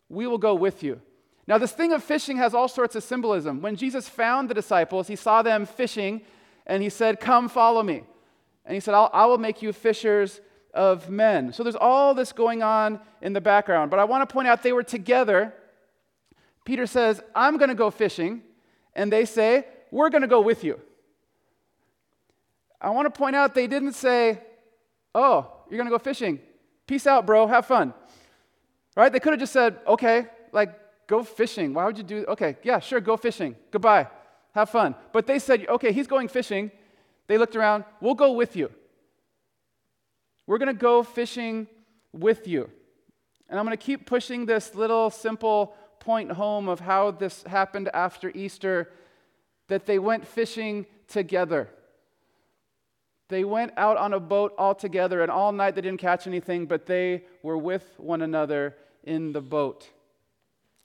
we 0.09 0.27
will 0.27 0.37
go 0.37 0.55
with 0.55 0.83
you. 0.83 1.01
Now, 1.47 1.57
this 1.57 1.71
thing 1.71 1.93
of 1.93 2.03
fishing 2.03 2.37
has 2.37 2.53
all 2.53 2.67
sorts 2.67 2.95
of 2.95 3.03
symbolism. 3.03 3.61
When 3.61 3.77
Jesus 3.77 4.09
found 4.09 4.49
the 4.49 4.53
disciples, 4.53 5.07
he 5.07 5.15
saw 5.15 5.41
them 5.41 5.65
fishing 5.65 6.21
and 6.65 6.83
he 6.83 6.89
said, 6.89 7.21
Come, 7.21 7.47
follow 7.47 7.81
me. 7.81 8.03
And 8.65 8.73
he 8.73 8.81
said, 8.81 8.93
I 8.93 9.25
will 9.25 9.37
make 9.37 9.61
you 9.61 9.71
fishers 9.71 10.41
of 10.73 11.09
men. 11.09 11.53
So 11.53 11.63
there's 11.63 11.77
all 11.77 12.13
this 12.13 12.33
going 12.33 12.61
on 12.61 12.99
in 13.21 13.31
the 13.31 13.39
background. 13.39 13.89
But 13.89 13.99
I 13.99 14.03
want 14.03 14.27
to 14.27 14.31
point 14.31 14.49
out 14.49 14.61
they 14.61 14.73
were 14.73 14.83
together. 14.83 15.53
Peter 16.65 16.85
says, 16.85 17.21
I'm 17.33 17.57
going 17.57 17.69
to 17.69 17.75
go 17.75 17.89
fishing. 17.89 18.41
And 18.93 19.11
they 19.11 19.23
say, 19.23 19.65
We're 19.89 20.09
going 20.09 20.23
to 20.23 20.27
go 20.27 20.41
with 20.41 20.65
you. 20.65 20.81
I 22.81 22.89
want 22.89 23.05
to 23.05 23.17
point 23.17 23.37
out 23.37 23.55
they 23.55 23.67
didn't 23.67 23.93
say, 23.93 24.41
Oh, 25.15 25.51
you're 25.69 25.77
going 25.77 25.89
to 25.89 25.95
go 25.95 25.99
fishing. 25.99 26.39
Peace 26.87 27.07
out, 27.07 27.25
bro. 27.25 27.47
Have 27.47 27.65
fun. 27.65 27.93
Right? 28.97 29.11
They 29.11 29.21
could 29.21 29.31
have 29.31 29.39
just 29.39 29.53
said, 29.53 29.79
Okay, 29.87 30.25
like, 30.51 30.77
go 31.07 31.23
fishing. 31.23 31.73
Why 31.73 31.85
would 31.85 31.97
you 31.97 32.03
do 32.03 32.25
Okay, 32.27 32.57
yeah, 32.63 32.79
sure, 32.79 32.99
go 32.99 33.17
fishing. 33.17 33.55
Goodbye. 33.71 34.07
Have 34.53 34.69
fun. 34.69 34.95
But 35.13 35.27
they 35.27 35.39
said, 35.39 35.65
Okay, 35.67 35.91
he's 35.91 36.07
going 36.07 36.27
fishing. 36.27 36.71
They 37.27 37.37
looked 37.37 37.55
around, 37.55 37.85
We'll 38.01 38.15
go 38.15 38.33
with 38.33 38.55
you. 38.55 38.71
We're 40.45 40.57
going 40.57 40.67
to 40.67 40.73
go 40.73 41.03
fishing 41.03 41.67
with 42.13 42.47
you. 42.47 42.69
And 43.49 43.59
I'm 43.59 43.65
going 43.65 43.77
to 43.77 43.83
keep 43.83 44.05
pushing 44.05 44.45
this 44.45 44.75
little 44.75 45.09
simple 45.09 45.75
point 45.99 46.31
home 46.31 46.69
of 46.69 46.79
how 46.79 47.11
this 47.11 47.43
happened 47.43 47.89
after 47.93 48.31
Easter 48.33 48.91
that 49.67 49.85
they 49.85 49.99
went 49.99 50.25
fishing 50.25 50.85
together. 51.07 51.69
They 53.29 53.43
went 53.43 53.73
out 53.75 53.97
on 53.97 54.13
a 54.13 54.19
boat 54.21 54.53
all 54.57 54.73
together, 54.73 55.21
and 55.21 55.29
all 55.29 55.51
night 55.51 55.75
they 55.75 55.81
didn't 55.81 55.99
catch 55.99 56.27
anything, 56.27 56.65
but 56.65 56.85
they 56.85 57.25
were 57.43 57.57
with 57.57 57.83
one 57.97 58.21
another 58.21 58.75
in 59.03 59.33
the 59.33 59.41
boat 59.41 59.89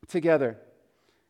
together. 0.08 0.58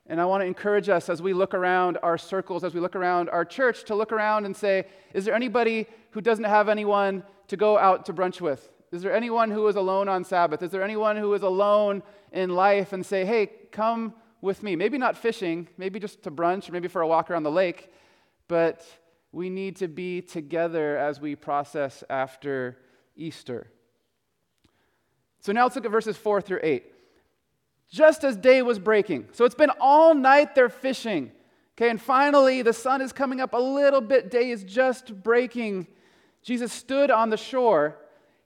And 0.07 0.21
I 0.21 0.25
want 0.25 0.43
to 0.43 0.47
encourage 0.47 0.89
us 0.89 1.09
as 1.09 1.23
we 1.23 1.33
look 1.33 1.55
around 1.55 1.99
our 2.03 2.19
circles, 2.19 2.65
as 2.65 2.75
we 2.75 2.81
look 2.81 2.97
around 2.97 3.31
our 3.31 3.45
church, 3.45 3.85
to 3.85 3.95
look 3.95 4.13
around 4.13 4.47
and 4.47 4.57
say, 4.57 4.87
is 5.15 5.25
there 5.25 5.35
anybody 5.35 5.87
who 6.11 6.21
doesn't 6.21 6.45
have 6.45 6.69
anyone 6.69 7.23
to 7.49 7.57
go 7.57 7.79
out 7.79 8.07
to 8.07 8.13
brunch 8.13 8.41
with? 8.41 8.69
Is 8.91 9.03
there 9.03 9.15
anyone 9.15 9.51
who 9.51 9.67
is 9.69 9.77
alone 9.77 10.09
on 10.09 10.25
Sabbath? 10.25 10.63
Is 10.63 10.71
there 10.71 10.83
anyone 10.83 11.17
who 11.17 11.33
is 11.35 11.43
alone 11.43 12.03
in 12.33 12.51
life 12.51 12.93
and 12.93 13.07
say, 13.07 13.25
hey, 13.25 13.47
come 13.71 14.15
with 14.41 14.63
me? 14.63 14.77
Maybe 14.77 14.99
not 14.99 15.17
fishing, 15.17 15.69
maybe 15.79 15.99
just 15.99 16.23
to 16.25 16.31
brunch, 16.31 16.69
or 16.69 16.73
maybe 16.73 16.89
for 16.89 17.01
a 17.01 17.07
walk 17.07 17.31
around 17.31 17.45
the 17.45 17.51
lake, 17.51 17.93
but 18.49 18.85
we 19.31 19.49
need 19.49 19.77
to 19.77 19.89
be 19.89 20.21
together 20.21 20.99
as 20.99 21.21
we 21.21 21.37
process 21.37 22.05
after 22.11 22.77
Easter. 23.17 23.69
So 25.41 25.53
now 25.53 25.63
let's 25.63 25.75
look 25.75 25.87
at 25.87 25.91
verses 25.91 26.17
4 26.17 26.43
through 26.43 26.61
8 26.63 26.93
just 27.93 28.25
as 28.25 28.37
day 28.37 28.63
was 28.63 28.79
breaking. 28.79 29.29
So 29.33 29.45
it's 29.45 29.55
been 29.55 29.71
all 29.79 30.15
night 30.15 30.55
they're 30.55 30.71
fishing. 30.71 31.31
Okay, 31.77 31.91
and 31.91 32.01
finally 32.01 32.63
the 32.63 32.73
sun 32.73 33.03
is 33.03 33.13
coming 33.13 33.41
up 33.41 33.53
a 33.53 33.59
little 33.59 34.01
bit, 34.01 34.31
day 34.31 34.51
is 34.51 34.65
just 34.65 35.23
breaking. 35.23 35.87
Jesus 36.43 36.73
stood 36.73 37.11
on 37.11 37.31
the 37.31 37.37
shore, 37.37 37.99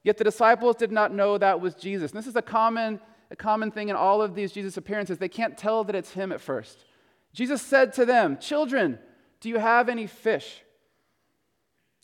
yet 0.02 0.18
the 0.18 0.24
disciples 0.24 0.76
did 0.76 0.92
not 0.92 1.14
know 1.14 1.38
that 1.38 1.60
was 1.60 1.74
Jesus. 1.74 2.10
And 2.10 2.18
this 2.18 2.26
is 2.26 2.36
a 2.36 2.42
common, 2.42 3.00
a 3.30 3.36
common 3.36 3.70
thing 3.70 3.88
in 3.88 3.96
all 3.96 4.20
of 4.20 4.34
these 4.34 4.52
Jesus 4.52 4.76
appearances. 4.76 5.18
They 5.18 5.28
can't 5.28 5.56
tell 5.56 5.84
that 5.84 5.94
it's 5.94 6.12
him 6.12 6.32
at 6.32 6.40
first. 6.40 6.84
Jesus 7.32 7.62
said 7.62 7.92
to 7.94 8.04
them, 8.04 8.38
Children, 8.38 8.98
do 9.40 9.48
you 9.48 9.58
have 9.58 9.88
any 9.88 10.06
fish? 10.06 10.62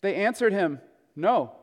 They 0.01 0.15
answered 0.15 0.53
him, 0.53 0.79
No. 1.15 1.53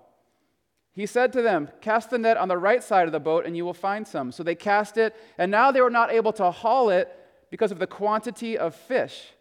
He 0.93 1.07
said 1.07 1.33
to 1.33 1.43
them, 1.43 1.69
Cast 1.81 2.11
the 2.11 2.19
net 2.19 2.37
on 2.37 2.49
the 2.49 2.59
right 2.59 2.83
side 2.83 3.07
of 3.07 3.13
the 3.13 3.21
boat, 3.21 3.47
and 3.47 3.57
you 3.57 3.65
will 3.65 3.75
find 3.75 4.07
some. 4.07 4.33
So 4.33 4.43
they 4.43 4.55
cast 4.55 4.97
it, 4.97 5.15
and 5.39 5.51
now 5.51 5.71
they 5.71 5.81
were 5.81 5.91
not 5.91 6.13
able 6.13 6.33
to 6.35 6.51
haul 6.51 6.91
it 6.91 7.17
because 7.51 7.71
of 7.71 7.79
the 7.79 7.87
quantity 7.87 8.59
of 8.59 8.75
fish. 8.75 9.33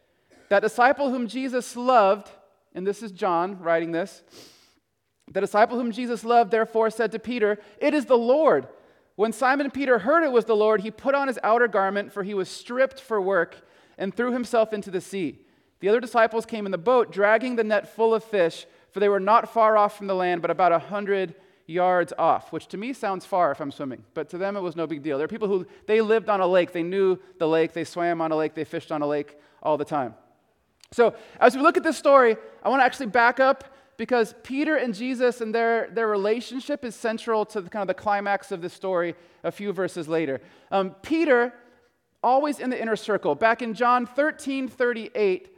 That 0.50 0.62
disciple 0.62 1.10
whom 1.10 1.27
Jesus 1.27 1.75
loved, 1.75 2.29
and 2.74 2.86
this 2.86 3.03
is 3.03 3.12
John 3.12 3.60
writing 3.60 3.91
this, 3.91 4.24
the 5.32 5.41
disciple 5.41 5.77
whom 5.77 5.91
Jesus 5.91 6.24
loved, 6.24 6.51
therefore, 6.51 6.89
said 6.89 7.12
to 7.12 7.20
Peter, 7.20 7.60
It 7.79 7.94
is 7.94 8.06
the 8.06 8.18
Lord. 8.18 8.68
When 9.15 9.32
Simon 9.32 9.70
Peter 9.70 10.00
heard 10.00 10.24
it 10.24 10.32
was 10.32 10.46
the 10.46 10.56
Lord, 10.56 10.82
he 10.82 10.91
put 10.91 11.13
on 11.13 11.27
his 11.27 11.38
outer 11.44 11.68
garment, 11.68 12.12
for 12.12 12.24
he 12.24 12.34
was 12.34 12.50
stripped 12.50 13.01
for 13.01 13.22
work, 13.22 13.58
and 13.98 14.15
threw 14.15 14.32
himself 14.32 14.74
into 14.74 14.89
the 14.89 15.01
sea. 15.01 15.39
The 15.82 15.89
other 15.89 16.00
disciples 16.00 16.46
came 16.46 16.65
in 16.65 16.72
the 16.72 16.77
boat, 16.77 17.12
dragging 17.12 17.56
the 17.56 17.63
net 17.63 17.94
full 17.94 18.13
of 18.13 18.24
fish 18.24 18.65
for 18.91 19.00
they 19.00 19.10
were 19.10 19.19
not 19.19 19.51
far 19.51 19.77
off 19.77 19.98
from 19.98 20.08
the 20.08 20.15
land, 20.15 20.41
but 20.41 20.51
about 20.51 20.72
a 20.72 20.79
hundred 20.79 21.36
yards 21.69 22.12
off, 22.17 22.51
which 22.51 22.67
to 22.67 22.77
me 22.77 22.93
sounds 22.93 23.25
far 23.25 23.51
if 23.51 23.62
I'm 23.62 23.72
swimming, 23.72 24.03
but 24.13 24.29
to 24.29 24.38
them 24.38 24.58
it 24.58 24.62
was 24.62 24.75
no 24.75 24.88
big 24.88 25.03
deal. 25.03 25.17
There 25.17 25.25
are 25.25 25.29
people 25.29 25.48
who 25.48 25.67
they 25.86 26.01
lived 26.01 26.27
on 26.27 26.41
a 26.41 26.48
lake, 26.48 26.72
they 26.72 26.84
knew 26.84 27.19
the 27.38 27.48
lake, 27.48 27.74
they 27.74 27.84
swam 27.84 28.22
on 28.22 28.31
a 28.31 28.36
lake, 28.36 28.55
they 28.55 28.63
fished 28.63 28.91
on 28.91 29.01
a 29.01 29.08
lake 29.08 29.38
all 29.62 29.77
the 29.77 29.86
time. 29.86 30.15
So 30.91 31.13
as 31.39 31.55
we 31.55 31.62
look 31.62 31.77
at 31.77 31.84
this 31.84 31.98
story, 31.98 32.36
I 32.63 32.69
want 32.69 32.81
to 32.81 32.86
actually 32.86 33.08
back 33.08 33.39
up 33.39 33.63
because 33.98 34.34
Peter 34.43 34.77
and 34.77 34.96
Jesus 34.96 35.41
and 35.41 35.53
their, 35.53 35.89
their 35.91 36.08
relationship 36.08 36.84
is 36.84 36.96
central 36.96 37.46
to 37.48 37.62
the, 37.62 37.69
kind 37.69 37.81
of 37.81 37.88
the 37.88 38.01
climax 38.01 38.51
of 38.51 38.62
the 38.62 38.69
story 38.69 39.13
a 39.43 39.51
few 39.51 39.72
verses 39.72 40.08
later. 40.08 40.41
Um, 40.72 40.96
Peter, 41.03 41.53
always 42.24 42.60
in 42.60 42.69
the 42.69 42.81
inner 42.81 42.96
circle. 42.96 43.36
Back 43.36 43.62
in 43.62 43.74
John 43.74 44.05
13 44.05 44.67
38, 44.67 45.55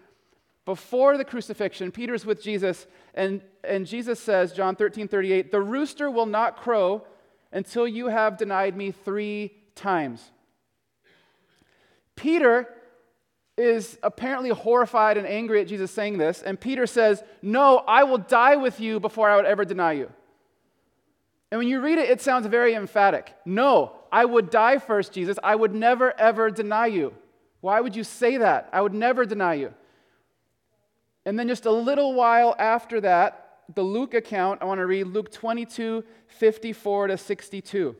before 0.66 1.18
the 1.18 1.26
crucifixion, 1.26 1.92
Peter's 1.92 2.26
with 2.26 2.42
Jesus, 2.42 2.86
and, 3.14 3.42
and 3.64 3.86
Jesus 3.86 4.20
says, 4.20 4.54
John 4.54 4.76
13, 4.76 5.08
38, 5.08 5.52
the 5.52 5.62
rooster 5.62 6.10
will 6.10 6.26
not 6.26 6.58
crow 6.58 7.04
until 7.52 7.88
you 7.88 8.08
have 8.08 8.38
denied 8.38 8.78
me 8.78 8.92
three 8.92 9.52
times. 9.76 10.32
Peter 12.16 12.68
is 13.58 13.98
apparently 14.04 14.50
horrified 14.50 15.18
and 15.18 15.28
angry 15.28 15.62
at 15.62 15.68
Jesus 15.68 15.92
saying 15.92 16.18
this, 16.18 16.42
and 16.42 16.60
Peter 16.60 16.86
says, 16.86 17.24
No, 17.42 17.78
I 17.80 18.04
will 18.04 18.18
die 18.18 18.56
with 18.56 18.80
you 18.80 19.00
before 19.00 19.30
I 19.30 19.36
would 19.36 19.46
ever 19.46 19.66
deny 19.66 19.94
you. 19.94 20.12
And 21.52 21.60
when 21.60 21.68
you 21.68 21.82
read 21.82 21.98
it, 21.98 22.10
it 22.10 22.22
sounds 22.22 22.46
very 22.48 22.76
emphatic. 22.76 23.34
No, 23.46 23.94
I 24.12 24.24
would 24.24 24.50
die 24.50 24.78
first, 24.78 25.12
Jesus. 25.12 25.38
I 25.44 25.56
would 25.56 25.76
never, 25.76 26.18
ever 26.20 26.50
deny 26.50 26.88
you. 26.88 27.14
Why 27.60 27.82
would 27.82 27.96
you 27.96 28.04
say 28.04 28.38
that? 28.38 28.70
I 28.72 28.82
would 28.82 28.94
never 28.94 29.26
deny 29.26 29.56
you. 29.56 29.74
And 31.26 31.38
then 31.38 31.48
just 31.48 31.66
a 31.66 31.72
little 31.72 32.14
while 32.14 32.56
after 32.58 33.02
that, 33.02 33.60
the 33.74 33.84
Luke 33.84 34.14
account, 34.14 34.62
I 34.62 34.66
want 34.66 34.80
to 34.80 34.86
read 34.86 35.06
Luke 35.06 35.32
22, 35.32 36.04
54 36.28 37.08
to 37.08 37.18
62. 37.18 37.96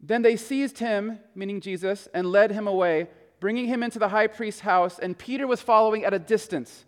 Then 0.00 0.22
they 0.22 0.36
seized 0.36 0.78
him, 0.78 1.18
meaning 1.34 1.60
Jesus, 1.60 2.08
and 2.14 2.30
led 2.30 2.52
him 2.52 2.66
away, 2.66 3.08
bringing 3.40 3.66
him 3.66 3.82
into 3.82 3.98
the 3.98 4.08
high 4.08 4.26
priest's 4.26 4.60
house, 4.60 4.98
and 4.98 5.18
Peter 5.18 5.46
was 5.46 5.60
following 5.60 6.04
at 6.04 6.14
a 6.14 6.18
distance. 6.18 6.84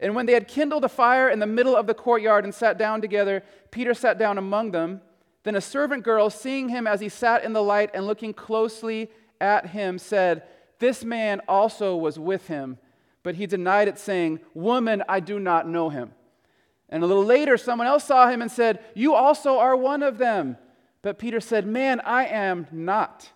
And 0.00 0.14
when 0.14 0.26
they 0.26 0.32
had 0.32 0.48
kindled 0.48 0.84
a 0.84 0.88
fire 0.88 1.28
in 1.28 1.38
the 1.38 1.46
middle 1.46 1.76
of 1.76 1.86
the 1.86 1.94
courtyard 1.94 2.44
and 2.44 2.54
sat 2.54 2.78
down 2.78 3.00
together, 3.00 3.42
Peter 3.70 3.94
sat 3.94 4.18
down 4.18 4.38
among 4.38 4.70
them. 4.70 5.00
Then 5.42 5.56
a 5.56 5.60
servant 5.60 6.04
girl, 6.04 6.30
seeing 6.30 6.68
him 6.68 6.86
as 6.86 7.00
he 7.00 7.08
sat 7.08 7.44
in 7.44 7.52
the 7.52 7.62
light 7.62 7.90
and 7.94 8.06
looking 8.06 8.32
closely 8.32 9.10
at 9.40 9.68
him, 9.68 9.98
said, 9.98 10.44
This 10.78 11.04
man 11.04 11.40
also 11.48 11.96
was 11.96 12.18
with 12.18 12.46
him. 12.46 12.78
But 13.22 13.34
he 13.34 13.46
denied 13.46 13.88
it, 13.88 13.98
saying, 13.98 14.40
Woman, 14.54 15.02
I 15.08 15.20
do 15.20 15.38
not 15.38 15.68
know 15.68 15.88
him. 15.88 16.12
And 16.88 17.02
a 17.02 17.06
little 17.06 17.24
later, 17.24 17.56
someone 17.56 17.86
else 17.86 18.04
saw 18.04 18.28
him 18.28 18.40
and 18.40 18.50
said, 18.50 18.84
You 18.94 19.14
also 19.14 19.58
are 19.58 19.76
one 19.76 20.02
of 20.02 20.18
them. 20.18 20.56
But 21.02 21.18
Peter 21.18 21.40
said, 21.40 21.66
Man, 21.66 22.00
I 22.00 22.26
am 22.26 22.66
not. 22.72 23.30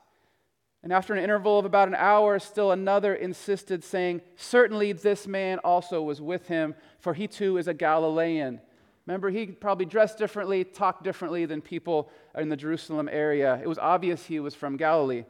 And 0.82 0.92
after 0.92 1.14
an 1.14 1.22
interval 1.22 1.58
of 1.58 1.64
about 1.64 1.88
an 1.88 1.94
hour, 1.94 2.38
still 2.38 2.72
another 2.72 3.14
insisted, 3.14 3.84
saying, 3.84 4.22
Certainly 4.36 4.94
this 4.94 5.26
man 5.26 5.58
also 5.60 6.02
was 6.02 6.20
with 6.20 6.48
him, 6.48 6.74
for 6.98 7.14
he 7.14 7.28
too 7.28 7.56
is 7.58 7.68
a 7.68 7.74
Galilean. 7.74 8.60
Remember, 9.06 9.30
he 9.30 9.46
probably 9.46 9.86
dressed 9.86 10.18
differently, 10.18 10.64
talked 10.64 11.02
differently 11.02 11.44
than 11.44 11.60
people 11.60 12.10
in 12.36 12.48
the 12.48 12.56
Jerusalem 12.56 13.08
area. 13.10 13.60
It 13.62 13.68
was 13.68 13.78
obvious 13.78 14.24
he 14.26 14.40
was 14.40 14.54
from 14.54 14.76
Galilee. 14.76 15.24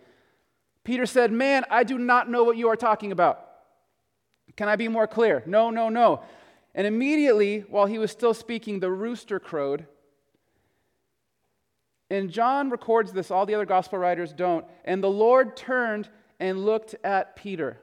Peter 0.84 1.06
said, 1.06 1.32
Man, 1.32 1.64
I 1.70 1.84
do 1.84 1.98
not 1.98 2.30
know 2.30 2.44
what 2.44 2.56
you 2.56 2.68
are 2.68 2.76
talking 2.76 3.12
about. 3.12 3.48
Can 4.56 4.68
I 4.68 4.76
be 4.76 4.88
more 4.88 5.06
clear? 5.06 5.42
No, 5.46 5.70
no, 5.70 5.88
no. 5.88 6.22
And 6.74 6.86
immediately, 6.86 7.60
while 7.68 7.86
he 7.86 7.98
was 7.98 8.10
still 8.10 8.34
speaking, 8.34 8.80
the 8.80 8.90
rooster 8.90 9.38
crowed. 9.38 9.86
And 12.10 12.30
John 12.30 12.70
records 12.70 13.12
this, 13.12 13.30
all 13.30 13.46
the 13.46 13.54
other 13.54 13.64
gospel 13.64 13.98
writers 13.98 14.32
don't. 14.32 14.66
And 14.84 15.02
the 15.02 15.10
Lord 15.10 15.56
turned 15.56 16.08
and 16.38 16.64
looked 16.64 16.94
at 17.04 17.36
Peter. 17.36 17.78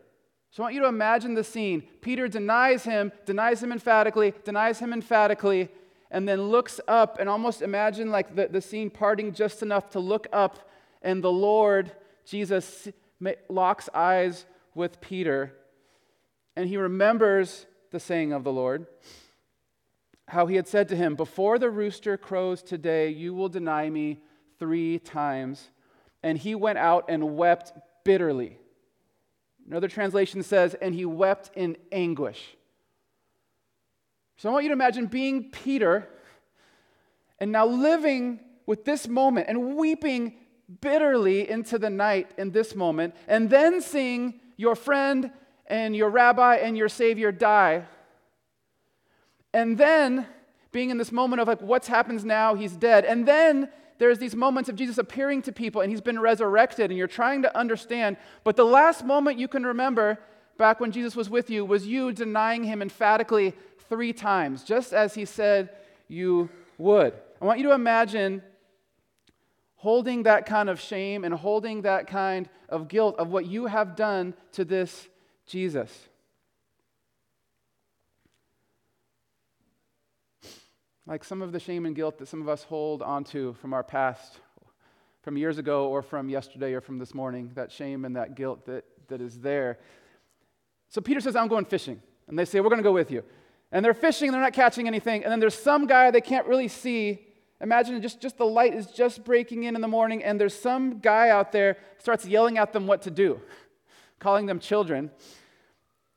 So 0.52 0.64
I 0.64 0.66
want 0.66 0.76
you 0.76 0.82
to 0.82 0.88
imagine 0.88 1.36
the 1.36 1.44
scene. 1.44 1.84
Peter 2.02 2.28
denies 2.28 2.84
him, 2.84 3.12
denies 3.26 3.62
him 3.62 3.72
emphatically, 3.72 4.34
denies 4.44 4.80
him 4.80 4.94
emphatically, 4.94 5.70
and 6.12 6.28
then 6.28 6.42
looks 6.42 6.80
up 6.88 7.18
and 7.20 7.30
almost 7.30 7.62
imagine 7.62 8.10
like 8.10 8.36
the, 8.36 8.48
the 8.48 8.62
scene 8.62 8.90
parting 8.90 9.34
just 9.34 9.62
enough 9.62 9.92
to 9.92 10.00
look 10.00 10.28
up, 10.34 10.70
and 11.04 11.24
the 11.24 11.32
Lord, 11.32 11.92
Jesus, 12.26 12.88
locks 13.48 13.90
eyes 13.94 14.46
with 14.74 15.00
Peter 15.02 15.54
and 16.60 16.68
he 16.68 16.76
remembers 16.76 17.68
the 17.92 18.02
saying 18.02 18.34
of 18.34 18.44
the 18.44 18.52
Lord, 18.52 18.86
how 20.28 20.46
he 20.46 20.58
had 20.58 20.68
said 20.68 20.90
to 20.90 20.96
him, 20.98 21.16
Before 21.16 21.58
the 21.58 21.70
rooster 21.70 22.18
crows 22.18 22.62
today, 22.62 23.08
you 23.12 23.34
will 23.34 23.48
deny 23.48 23.90
me 23.90 24.20
three 24.60 25.00
times. 25.00 25.70
and 26.22 26.38
he 26.38 26.54
went 26.54 26.78
out 26.78 27.06
and 27.08 27.38
wept 27.38 27.72
bitterly. 28.04 28.58
Another 29.66 29.88
translation 29.88 30.44
says, 30.44 30.74
and 30.74 30.94
he 30.94 31.06
wept 31.06 31.50
in 31.56 31.78
anguish. 31.94 32.58
So 34.36 34.50
I 34.50 34.52
want 34.52 34.64
you 34.66 34.70
to 34.70 34.74
imagine 34.74 35.06
being 35.06 35.52
Peter 35.52 36.10
and 37.40 37.54
now 37.54 37.66
living 37.66 38.42
with 38.66 38.84
this 38.84 39.08
moment 39.08 39.48
and 39.48 39.78
weeping 39.78 40.36
bitterly 40.82 41.50
into 41.50 41.80
the 41.80 41.90
night 41.90 42.32
in 42.38 42.52
this 42.52 42.76
moment, 42.76 43.16
and 43.30 43.50
then 43.50 43.80
seeing 43.80 44.42
your 44.58 44.76
friend 44.76 45.32
and 45.70 45.96
your 45.96 46.10
rabbi 46.10 46.56
and 46.56 46.78
your 46.78 46.90
savior 46.90 47.32
die. 47.32 47.86
And 49.54 49.78
then 49.78 50.28
being 50.72 50.90
in 50.90 50.98
this 50.98 51.12
moment 51.12 51.42
of 51.42 51.48
like, 51.48 51.62
what's 51.62 51.88
happens 51.88 52.26
now? 52.26 52.56
He's 52.56 52.76
dead. 52.76 53.06
And 53.06 53.28
then 53.28 53.70
there's 53.98 54.20
these 54.20 54.36
moments 54.36 54.70
of 54.70 54.76
Jesus 54.76 54.98
appearing 54.98 55.42
to 55.44 55.52
people 55.52 55.82
and 55.82 55.92
he's 55.92 56.02
been 56.02 56.20
resurrected 56.20 56.90
and 56.90 56.98
you're 56.98 57.08
trying 57.08 57.42
to 57.44 57.58
understand. 57.58 58.18
But 58.44 58.56
the 58.56 58.66
last 58.66 59.06
moment 59.06 59.40
you 59.40 59.48
can 59.48 59.66
remember 59.66 60.20
back 60.58 60.80
when 60.80 60.92
Jesus 60.92 61.16
was 61.16 61.30
with 61.30 61.50
you 61.50 61.66
was 61.66 61.86
you 61.86 62.12
denying 62.12 62.64
him 62.64 62.82
emphatically 62.82 63.54
three 63.90 64.14
times, 64.14 64.64
just 64.64 64.94
as 64.94 65.16
he 65.16 65.26
said 65.26 65.70
you 66.08 66.50
would. 66.78 67.14
I 67.42 67.46
want 67.46 67.60
you 67.60 67.68
to 67.68 67.74
imagine 67.74 68.44
holding 69.76 70.24
that 70.24 70.46
kind 70.46 70.70
of 70.70 70.80
shame 70.80 71.24
and 71.24 71.34
holding 71.34 71.84
that 71.84 72.08
kind 72.08 72.50
of 72.68 72.88
guilt 72.88 73.16
of 73.18 73.30
what 73.30 73.46
you 73.46 73.68
have 73.68 73.96
done 73.96 74.34
to 74.52 74.66
this 74.66 75.08
Jesus. 75.50 76.10
like 81.10 81.24
some 81.24 81.42
of 81.42 81.52
the 81.52 81.60
shame 81.60 81.88
and 81.88 81.96
guilt 81.96 82.20
that 82.20 82.28
some 82.28 82.40
of 82.40 82.48
us 82.48 82.64
hold 82.64 83.02
onto 83.02 83.54
from 83.56 83.74
our 83.74 83.84
past, 83.84 84.40
from 85.24 85.38
years 85.38 85.58
ago 85.58 85.88
or 85.88 86.04
from 86.04 86.30
yesterday 86.30 86.74
or 86.74 86.82
from 86.82 87.00
this 87.00 87.16
morning, 87.16 87.50
that 87.56 87.72
shame 87.72 88.06
and 88.06 88.16
that 88.16 88.36
guilt 88.36 88.64
that, 88.68 88.86
that 89.08 89.20
is 89.20 89.40
there. 89.40 89.80
So 90.88 91.02
Peter 91.02 91.20
says, 91.20 91.36
I'm 91.36 91.48
going 91.48 91.66
fishing. 91.66 92.00
And 92.28 92.38
they 92.38 92.46
say, 92.46 92.60
We're 92.60 92.70
going 92.70 92.78
to 92.78 92.84
go 92.84 92.94
with 92.94 93.10
you. 93.10 93.24
And 93.72 93.84
they're 93.84 93.96
fishing, 93.96 94.32
they're 94.32 94.40
not 94.40 94.54
catching 94.54 94.88
anything. 94.88 95.24
And 95.24 95.32
then 95.32 95.40
there's 95.40 95.58
some 95.58 95.88
guy 95.88 96.12
they 96.12 96.22
can't 96.22 96.46
really 96.46 96.68
see. 96.68 97.26
Imagine 97.60 98.00
just, 98.04 98.22
just 98.22 98.38
the 98.38 98.46
light 98.46 98.76
is 98.76 98.88
just 98.92 99.24
breaking 99.26 99.64
in 99.64 99.76
in 99.76 99.82
the 99.82 99.88
morning, 99.88 100.24
and 100.24 100.40
there's 100.40 100.54
some 100.54 101.00
guy 101.00 101.30
out 101.30 101.52
there 101.52 101.78
starts 101.98 102.26
yelling 102.26 102.58
at 102.58 102.72
them 102.72 102.88
what 102.88 103.02
to 103.02 103.12
do, 103.12 103.42
calling 104.20 104.46
them 104.46 104.60
children. 104.60 105.10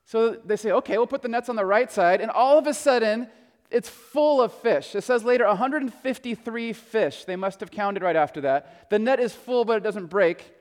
So 0.04 0.32
they 0.32 0.56
say, 0.56 0.72
okay, 0.72 0.98
we'll 0.98 1.06
put 1.06 1.22
the 1.22 1.28
nets 1.28 1.48
on 1.48 1.56
the 1.56 1.64
right 1.64 1.90
side. 1.90 2.20
And 2.20 2.30
all 2.30 2.58
of 2.58 2.66
a 2.66 2.74
sudden, 2.74 3.28
it's 3.70 3.88
full 3.88 4.42
of 4.42 4.52
fish. 4.52 4.94
It 4.94 5.02
says 5.02 5.24
later 5.24 5.46
153 5.46 6.72
fish. 6.72 7.24
They 7.24 7.36
must 7.36 7.60
have 7.60 7.70
counted 7.70 8.02
right 8.02 8.16
after 8.16 8.42
that. 8.42 8.90
The 8.90 8.98
net 8.98 9.20
is 9.20 9.34
full, 9.34 9.64
but 9.64 9.78
it 9.78 9.82
doesn't 9.82 10.06
break. 10.06 10.52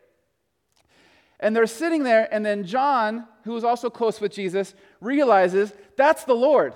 And 1.40 1.56
they're 1.56 1.68
sitting 1.68 2.04
there, 2.04 2.30
and 2.32 2.46
then 2.46 2.64
John, 2.64 3.28
who 3.44 3.52
was 3.52 3.64
also 3.64 3.90
close 3.90 4.22
with 4.22 4.32
Jesus, 4.32 4.76
realizes 5.02 5.74
that's 5.98 6.24
the 6.24 6.36
Lord. 6.36 6.76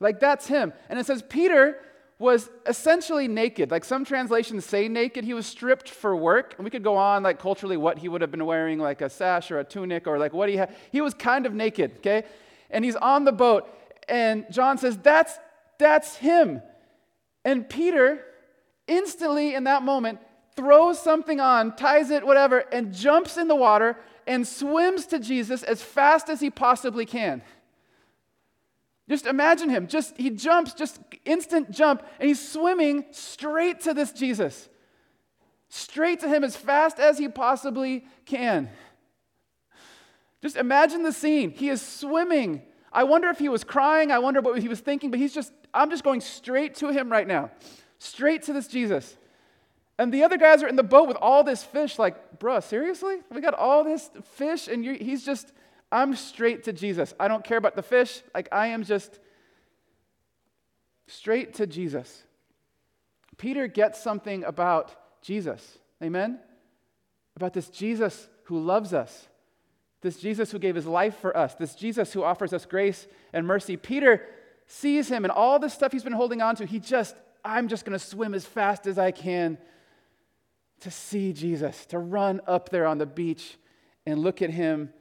Like, 0.00 0.20
that's 0.20 0.46
him. 0.46 0.72
And 0.88 0.98
it 0.98 1.06
says 1.06 1.22
Peter 1.22 1.78
was 2.18 2.48
essentially 2.66 3.28
naked. 3.28 3.70
Like, 3.70 3.84
some 3.84 4.04
translations 4.04 4.64
say 4.64 4.88
naked. 4.88 5.24
He 5.24 5.34
was 5.34 5.46
stripped 5.46 5.88
for 5.88 6.14
work. 6.14 6.54
And 6.56 6.64
we 6.64 6.70
could 6.70 6.84
go 6.84 6.96
on, 6.96 7.22
like, 7.22 7.38
culturally, 7.38 7.76
what 7.76 7.98
he 7.98 8.08
would 8.08 8.20
have 8.20 8.30
been 8.30 8.46
wearing, 8.46 8.78
like 8.78 9.00
a 9.00 9.10
sash 9.10 9.50
or 9.50 9.58
a 9.58 9.64
tunic, 9.64 10.06
or 10.06 10.18
like 10.18 10.32
what 10.32 10.48
he 10.48 10.56
had. 10.56 10.74
He 10.92 11.00
was 11.00 11.14
kind 11.14 11.46
of 11.46 11.54
naked, 11.54 11.98
okay? 11.98 12.24
And 12.70 12.84
he's 12.84 12.96
on 12.96 13.24
the 13.24 13.32
boat. 13.32 13.68
And 14.08 14.46
John 14.50 14.78
says, 14.78 14.96
That's 14.98 15.38
that's 15.78 16.16
him. 16.16 16.62
And 17.44 17.68
Peter, 17.68 18.24
instantly 18.86 19.54
in 19.54 19.64
that 19.64 19.82
moment, 19.82 20.20
throws 20.56 21.00
something 21.00 21.40
on, 21.40 21.74
ties 21.76 22.10
it, 22.10 22.24
whatever, 22.24 22.60
and 22.72 22.94
jumps 22.94 23.36
in 23.36 23.48
the 23.48 23.56
water 23.56 23.96
and 24.26 24.46
swims 24.46 25.06
to 25.06 25.18
Jesus 25.18 25.62
as 25.62 25.82
fast 25.82 26.28
as 26.28 26.40
he 26.40 26.50
possibly 26.50 27.04
can. 27.04 27.42
Just 29.08 29.26
imagine 29.26 29.68
him. 29.68 29.86
Just 29.86 30.16
he 30.16 30.30
jumps, 30.30 30.72
just 30.72 30.98
instant 31.24 31.70
jump, 31.70 32.02
and 32.18 32.28
he's 32.28 32.46
swimming 32.46 33.04
straight 33.10 33.80
to 33.82 33.94
this 33.94 34.12
Jesus. 34.12 34.68
Straight 35.68 36.20
to 36.20 36.28
him 36.28 36.44
as 36.44 36.56
fast 36.56 36.98
as 36.98 37.18
he 37.18 37.28
possibly 37.28 38.06
can. 38.24 38.70
Just 40.40 40.56
imagine 40.56 41.02
the 41.02 41.12
scene. 41.12 41.50
He 41.50 41.68
is 41.68 41.82
swimming. 41.82 42.62
I 42.92 43.04
wonder 43.04 43.28
if 43.28 43.38
he 43.38 43.48
was 43.48 43.64
crying. 43.64 44.12
I 44.12 44.20
wonder 44.20 44.40
what 44.40 44.60
he 44.60 44.68
was 44.68 44.80
thinking, 44.80 45.10
but 45.10 45.18
he's 45.18 45.34
just 45.34 45.52
I'm 45.74 45.90
just 45.90 46.04
going 46.04 46.20
straight 46.20 46.76
to 46.76 46.88
him 46.90 47.10
right 47.10 47.26
now, 47.26 47.50
straight 47.98 48.44
to 48.44 48.52
this 48.52 48.68
Jesus. 48.68 49.16
And 49.98 50.12
the 50.12 50.24
other 50.24 50.36
guys 50.36 50.62
are 50.62 50.68
in 50.68 50.76
the 50.76 50.82
boat 50.82 51.06
with 51.06 51.16
all 51.20 51.44
this 51.44 51.62
fish, 51.62 51.98
like, 51.98 52.38
bruh, 52.38 52.62
seriously? 52.62 53.16
We 53.30 53.40
got 53.40 53.54
all 53.54 53.84
this 53.84 54.10
fish, 54.32 54.66
and 54.66 54.84
he's 54.84 55.24
just, 55.24 55.52
I'm 55.94 56.16
straight 56.16 56.64
to 56.64 56.72
Jesus. 56.72 57.14
I 57.20 57.28
don't 57.28 57.44
care 57.44 57.56
about 57.56 57.76
the 57.76 57.82
fish. 57.82 58.22
Like, 58.34 58.48
I 58.50 58.66
am 58.66 58.82
just 58.82 59.20
straight 61.06 61.54
to 61.54 61.68
Jesus. 61.68 62.24
Peter 63.38 63.68
gets 63.68 64.02
something 64.02 64.42
about 64.42 65.22
Jesus. 65.22 65.78
Amen? 66.02 66.40
About 67.36 67.52
this 67.52 67.68
Jesus 67.68 68.28
who 68.44 68.58
loves 68.58 68.92
us, 68.92 69.28
this 70.00 70.16
Jesus 70.16 70.50
who 70.50 70.58
gave 70.58 70.74
his 70.74 70.84
life 70.84 71.16
for 71.18 71.34
us, 71.36 71.54
this 71.54 71.76
Jesus 71.76 72.12
who 72.12 72.24
offers 72.24 72.52
us 72.52 72.66
grace 72.66 73.06
and 73.32 73.46
mercy. 73.46 73.76
Peter 73.76 74.26
sees 74.66 75.08
him 75.08 75.24
and 75.24 75.30
all 75.30 75.60
the 75.60 75.70
stuff 75.70 75.92
he's 75.92 76.02
been 76.02 76.12
holding 76.12 76.42
on 76.42 76.56
to, 76.56 76.66
he 76.66 76.80
just, 76.80 77.14
I'm 77.44 77.68
just 77.68 77.84
going 77.84 77.96
to 77.96 78.04
swim 78.04 78.34
as 78.34 78.44
fast 78.44 78.88
as 78.88 78.98
I 78.98 79.12
can 79.12 79.58
to 80.80 80.90
see 80.90 81.32
Jesus, 81.32 81.86
to 81.86 82.00
run 82.00 82.40
up 82.48 82.70
there 82.70 82.84
on 82.84 82.98
the 82.98 83.06
beach 83.06 83.58
and 84.04 84.18
look 84.18 84.42
at 84.42 84.50
him 84.50 84.92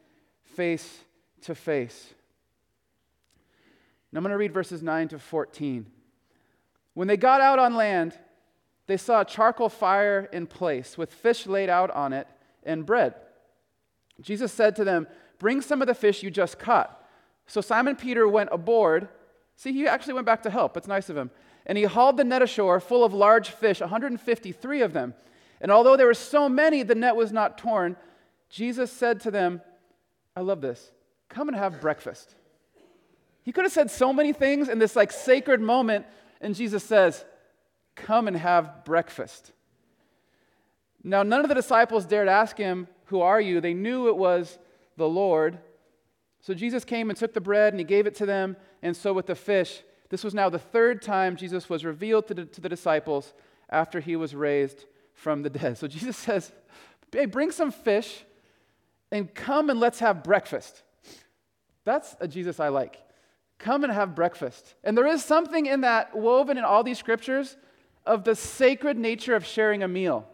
face 0.56 1.00
to 1.42 1.56
face. 1.56 2.14
Now 4.12 4.20
I'm 4.20 4.24
going 4.24 4.32
to 4.32 4.38
read 4.38 4.54
verses 4.54 4.84
9 4.84 5.10
to 5.10 5.20
14. 5.20 5.86
When 6.94 7.08
they 7.08 7.18
got 7.18 7.42
out 7.42 7.60
on 7.60 7.76
land, 7.76 8.18
they 8.86 8.98
saw 8.98 9.22
a 9.22 9.26
charcoal 9.26 9.70
fire 9.70 10.30
in 10.32 10.46
place 10.46 10.98
with 10.98 11.14
fish 11.14 11.48
laid 11.48 11.70
out 11.70 11.90
on 11.92 12.14
it 12.14 12.28
and 12.64 12.86
bread. 12.86 13.16
Jesus 14.22 14.52
said 14.52 14.76
to 14.76 14.84
them, 14.84 15.08
Bring 15.40 15.62
some 15.62 15.82
of 15.82 15.88
the 15.88 15.96
fish 15.96 16.24
you 16.24 16.30
just 16.30 16.60
caught. 16.60 17.04
So 17.48 17.60
Simon 17.60 17.96
Peter 17.96 18.28
went 18.28 18.50
aboard 18.52 19.10
See, 19.56 19.72
he 19.72 19.88
actually 19.88 20.14
went 20.14 20.26
back 20.26 20.44
to 20.44 20.50
help. 20.50 20.78
It's 20.78 20.88
nice 20.88 21.10
of 21.10 21.18
him. 21.18 21.32
And 21.66 21.78
he 21.78 21.84
hauled 21.86 22.18
the 22.18 22.24
net 22.24 22.42
ashore 22.42 22.80
full 22.80 23.04
of 23.04 23.14
large 23.14 23.50
fish, 23.50 23.80
153 23.80 24.82
of 24.82 24.94
them. 24.94 25.14
And 25.62 25.72
although 25.72 25.96
there 25.96 26.08
were 26.08 26.14
so 26.14 26.50
many, 26.50 26.84
the 26.84 26.96
net 26.96 27.16
was 27.16 27.32
not 27.32 27.58
torn. 27.58 27.96
Jesus 28.50 28.92
said 28.92 29.22
to 29.22 29.32
them, 29.32 29.62
I 30.36 30.42
love 30.42 30.62
this, 30.62 30.92
come 31.30 31.48
and 31.48 31.58
have 31.58 31.82
breakfast. 31.82 32.36
He 33.44 33.52
could 33.52 33.66
have 33.66 33.74
said 33.74 33.92
so 33.92 34.14
many 34.14 34.34
things 34.34 34.70
in 34.70 34.80
this 34.80 34.96
like 34.96 35.12
sacred 35.12 35.62
moment, 35.62 36.06
and 36.42 36.56
Jesus 36.56 36.84
says, 36.84 37.26
Come 37.96 38.28
and 38.28 38.38
have 38.38 38.86
breakfast. 38.86 39.52
Now, 41.04 41.22
none 41.22 41.42
of 41.42 41.50
the 41.50 41.56
disciples 41.56 42.06
dared 42.06 42.30
ask 42.30 42.58
him, 42.58 42.88
Who 43.06 43.22
are 43.22 43.42
you? 43.42 43.60
They 43.60 43.74
knew 43.74 44.08
it 44.08 44.16
was 44.16 44.58
the 44.98 45.08
Lord. 45.08 45.60
So 46.42 46.54
Jesus 46.54 46.84
came 46.84 47.10
and 47.10 47.18
took 47.18 47.34
the 47.34 47.42
bread 47.42 47.74
and 47.74 47.80
he 47.80 47.84
gave 47.84 48.08
it 48.08 48.16
to 48.16 48.26
them, 48.26 48.56
and 48.82 48.96
so 48.96 49.14
with 49.14 49.28
the 49.28 49.36
fish. 49.36 49.84
This 50.10 50.24
was 50.24 50.34
now 50.34 50.50
the 50.50 50.60
third 50.60 51.02
time 51.02 51.36
Jesus 51.36 51.70
was 51.70 51.84
revealed 51.84 52.28
to 52.28 52.34
the, 52.34 52.46
to 52.46 52.62
the 52.62 52.70
disciples 52.70 53.34
after 53.70 54.00
he 54.00 54.16
was 54.16 54.36
raised 54.36 54.86
from 55.14 55.42
the 55.42 55.50
dead. 55.50 55.78
So 55.78 55.88
Jesus 55.88 56.16
says, 56.18 56.52
Hey, 57.12 57.26
bring 57.26 57.52
some 57.52 57.72
fish 57.72 58.24
and 59.14 59.34
come 59.34 59.70
and 59.70 59.80
let's 59.80 60.00
have 60.00 60.24
breakfast. 60.24 60.82
That's 61.86 62.16
a 62.20 62.28
Jesus 62.28 62.60
I 62.60 62.70
like. 62.70 63.00
Come 63.60 63.84
and 63.84 63.94
have 63.94 64.16
breakfast. 64.16 64.74
And 64.84 64.98
there 64.98 65.06
is 65.06 65.24
something 65.24 65.68
in 65.68 65.82
that 65.82 66.16
woven 66.16 66.58
in 66.58 66.64
all 66.64 66.84
these 66.84 66.98
scriptures 66.98 67.56
of 68.08 68.24
the 68.24 68.36
sacred 68.36 68.98
nature 68.98 69.36
of 69.36 69.46
sharing 69.46 69.84
a 69.84 69.88
meal. 69.88 70.28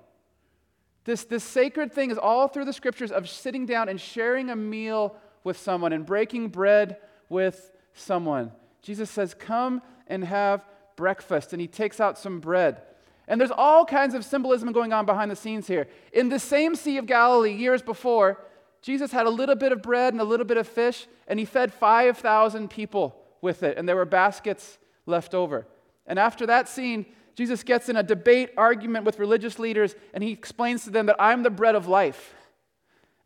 This, 1.04 1.26
this 1.26 1.44
sacred 1.44 1.92
thing 1.92 2.10
is 2.10 2.18
all 2.18 2.48
through 2.48 2.66
the 2.66 2.74
scriptures 2.74 3.12
of 3.12 3.30
sitting 3.30 3.66
down 3.66 3.90
and 3.90 4.00
sharing 4.00 4.50
a 4.50 4.56
meal 4.56 5.16
with 5.44 5.58
someone 5.58 5.92
and 5.92 6.06
breaking 6.06 6.48
bread 6.48 6.98
with 7.28 7.72
someone. 7.94 8.54
Jesus 8.82 9.10
says, 9.10 9.34
Come 9.34 9.82
and 10.08 10.24
have 10.24 10.64
breakfast. 10.96 11.52
And 11.52 11.60
he 11.60 11.68
takes 11.68 12.00
out 12.00 12.18
some 12.18 12.40
bread. 12.40 12.82
And 13.28 13.42
there's 13.42 13.52
all 13.52 13.84
kinds 13.86 14.14
of 14.14 14.24
symbolism 14.24 14.72
going 14.72 14.94
on 14.94 15.06
behind 15.06 15.30
the 15.30 15.36
scenes 15.36 15.68
here. 15.68 15.88
In 16.14 16.30
the 16.30 16.40
same 16.40 16.76
Sea 16.76 16.98
of 16.98 17.08
Galilee, 17.08 17.54
years 17.54 17.82
before, 17.82 18.40
Jesus 18.82 19.12
had 19.12 19.26
a 19.26 19.30
little 19.30 19.56
bit 19.56 19.72
of 19.72 19.82
bread 19.82 20.14
and 20.14 20.22
a 20.22 20.26
little 20.26 20.46
bit 20.46 20.58
of 20.58 20.68
fish, 20.68 21.08
and 21.28 21.40
he 21.40 21.46
fed 21.46 21.74
5,000 21.74 22.70
people 22.70 23.16
with 23.42 23.64
it, 23.64 23.78
and 23.78 23.88
there 23.88 23.96
were 23.96 24.06
baskets 24.06 24.78
left 25.06 25.34
over. 25.34 25.68
And 26.08 26.18
after 26.18 26.46
that 26.46 26.68
scene, 26.68 27.06
Jesus 27.36 27.64
gets 27.64 27.90
in 27.90 27.96
a 27.96 28.04
debate 28.04 28.52
argument 28.58 29.06
with 29.06 29.20
religious 29.20 29.60
leaders, 29.60 29.96
and 30.14 30.24
he 30.24 30.32
explains 30.32 30.84
to 30.86 30.90
them 30.90 31.06
that 31.08 31.16
I'm 31.20 31.44
the 31.44 31.50
bread 31.50 31.76
of 31.76 31.88
life 31.88 32.36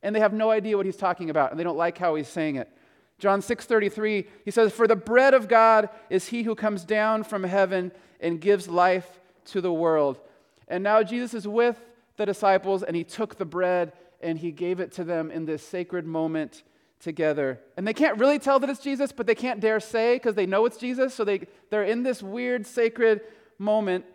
and 0.04 0.14
they 0.14 0.20
have 0.20 0.34
no 0.34 0.52
idea 0.52 0.78
what 0.78 0.86
he's 0.86 0.98
talking 0.98 1.30
about 1.30 1.50
and 1.50 1.60
they 1.60 1.64
don't 1.64 1.78
like 1.78 1.98
how 1.98 2.14
he's 2.16 2.28
saying 2.28 2.58
it. 2.58 2.70
John 3.18 3.42
6:33 3.42 4.28
he 4.44 4.52
says 4.52 4.74
for 4.74 4.86
the 4.86 4.96
bread 4.96 5.34
of 5.34 5.48
God 5.48 5.90
is 6.10 6.28
he 6.28 6.44
who 6.44 6.54
comes 6.54 6.84
down 6.84 7.24
from 7.24 7.44
heaven 7.44 7.92
and 8.20 8.40
gives 8.40 8.68
life 8.68 9.22
to 9.46 9.62
the 9.62 9.74
world. 9.74 10.20
And 10.68 10.84
now 10.84 11.02
Jesus 11.02 11.34
is 11.34 11.48
with 11.48 11.80
the 12.18 12.26
disciples 12.26 12.84
and 12.84 12.96
he 12.96 13.04
took 13.04 13.38
the 13.38 13.46
bread 13.46 13.94
and 14.24 14.40
he 14.40 14.52
gave 14.52 14.80
it 14.80 14.92
to 14.94 15.04
them 15.04 15.30
in 15.30 15.46
this 15.46 15.62
sacred 15.62 16.06
moment 16.06 16.64
together. 17.00 17.60
And 17.78 17.88
they 17.88 17.94
can't 17.94 18.18
really 18.18 18.40
tell 18.40 18.60
that 18.60 18.70
it's 18.70 18.80
Jesus, 18.80 19.12
but 19.12 19.28
they 19.28 19.36
can't 19.36 19.60
dare 19.60 19.80
say 19.80 20.16
because 20.16 20.36
they 20.36 20.46
know 20.46 20.66
it's 20.66 20.78
Jesus. 20.78 21.14
So 21.14 21.24
they, 21.24 21.42
they're 21.70 21.84
in 21.84 22.02
this 22.02 22.24
weird 22.24 22.66
sacred 22.66 23.22
moment. 23.60 24.06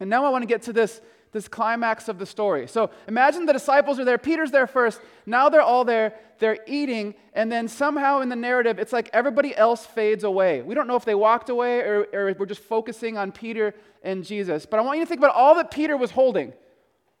And 0.00 0.10
now 0.10 0.24
I 0.24 0.30
want 0.30 0.42
to 0.42 0.46
get 0.46 0.62
to 0.62 0.72
this, 0.72 1.00
this 1.32 1.46
climax 1.46 2.08
of 2.08 2.18
the 2.18 2.26
story. 2.26 2.66
So 2.66 2.90
imagine 3.06 3.46
the 3.46 3.52
disciples 3.52 4.00
are 4.00 4.04
there, 4.04 4.18
Peter's 4.18 4.50
there 4.50 4.66
first. 4.66 5.00
Now 5.26 5.48
they're 5.48 5.60
all 5.60 5.84
there, 5.84 6.14
they're 6.38 6.58
eating, 6.66 7.14
and 7.34 7.52
then 7.52 7.68
somehow 7.68 8.20
in 8.20 8.28
the 8.28 8.36
narrative, 8.36 8.78
it's 8.78 8.92
like 8.92 9.10
everybody 9.12 9.54
else 9.54 9.84
fades 9.84 10.24
away. 10.24 10.62
We 10.62 10.74
don't 10.74 10.88
know 10.88 10.96
if 10.96 11.04
they 11.04 11.14
walked 11.14 11.50
away 11.50 11.80
or, 11.80 12.06
or 12.12 12.34
we're 12.38 12.46
just 12.46 12.62
focusing 12.62 13.18
on 13.18 13.32
Peter 13.32 13.74
and 14.02 14.24
Jesus. 14.24 14.66
But 14.66 14.80
I 14.80 14.82
want 14.82 14.98
you 14.98 15.04
to 15.04 15.08
think 15.08 15.20
about 15.20 15.34
all 15.34 15.54
that 15.56 15.70
Peter 15.70 15.96
was 15.96 16.10
holding, 16.10 16.54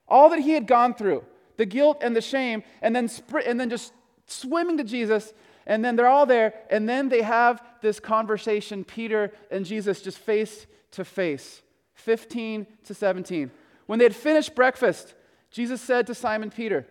all 0.08 0.30
that 0.30 0.40
he 0.40 0.52
had 0.52 0.66
gone 0.66 0.94
through 0.94 1.24
the 1.56 1.66
guilt 1.66 1.98
and 2.00 2.14
the 2.14 2.20
shame, 2.20 2.62
and 2.82 2.94
then, 2.94 3.08
and 3.46 3.58
then 3.60 3.70
just 3.70 3.92
swimming 4.26 4.78
to 4.78 4.84
Jesus. 4.84 5.32
And 5.66 5.84
then 5.84 5.96
they're 5.96 6.08
all 6.08 6.26
there, 6.26 6.54
and 6.68 6.88
then 6.88 7.08
they 7.08 7.22
have 7.22 7.62
this 7.80 7.98
conversation, 7.98 8.84
Peter 8.84 9.32
and 9.50 9.64
Jesus, 9.64 10.02
just 10.02 10.18
face 10.18 10.66
to 10.92 11.04
face. 11.04 11.62
15 11.94 12.66
to 12.84 12.94
17. 12.94 13.50
When 13.86 13.98
they 13.98 14.04
had 14.04 14.16
finished 14.16 14.54
breakfast, 14.54 15.14
Jesus 15.50 15.80
said 15.80 16.06
to 16.06 16.14
Simon 16.14 16.50
Peter, 16.50 16.86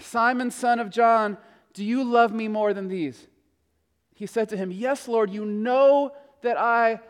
Simon, 0.00 0.50
son 0.50 0.80
of 0.80 0.90
John, 0.90 1.38
do 1.72 1.84
you 1.84 2.02
love 2.02 2.32
me 2.32 2.48
more 2.48 2.72
than 2.72 2.88
these? 2.88 3.26
He 4.14 4.26
said 4.26 4.48
to 4.50 4.56
him, 4.56 4.70
Yes, 4.70 5.08
Lord, 5.08 5.30
you 5.30 5.44
know 5.44 6.12
that 6.42 6.58
I 6.58 7.00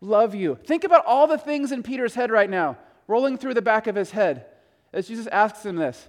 love 0.00 0.34
you. 0.34 0.58
Think 0.66 0.84
about 0.84 1.04
all 1.06 1.26
the 1.26 1.38
things 1.38 1.72
in 1.72 1.82
Peter's 1.82 2.14
head 2.14 2.30
right 2.30 2.48
now, 2.48 2.78
rolling 3.06 3.38
through 3.38 3.54
the 3.54 3.62
back 3.62 3.86
of 3.86 3.94
his 3.94 4.10
head 4.10 4.46
as 4.92 5.08
Jesus 5.08 5.26
asks 5.28 5.64
him 5.64 5.76
this. 5.76 6.08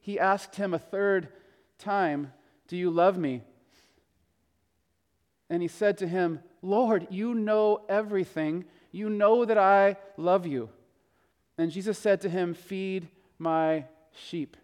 He 0.00 0.18
asked 0.18 0.56
him 0.56 0.74
a 0.74 0.78
third 0.78 1.28
time, 1.78 2.32
Do 2.68 2.76
you 2.76 2.90
love 2.90 3.18
me? 3.18 3.42
And 5.48 5.62
he 5.62 5.68
said 5.68 5.98
to 5.98 6.06
him, 6.06 6.40
Lord, 6.62 7.08
you 7.10 7.34
know 7.34 7.80
everything. 7.88 8.64
You 8.92 9.10
know 9.10 9.44
that 9.44 9.58
I 9.58 9.96
love 10.16 10.46
you. 10.46 10.70
And 11.58 11.70
Jesus 11.70 11.98
said 11.98 12.20
to 12.22 12.28
him, 12.28 12.54
Feed 12.54 13.08
my 13.38 13.84
sheep. 14.12 14.56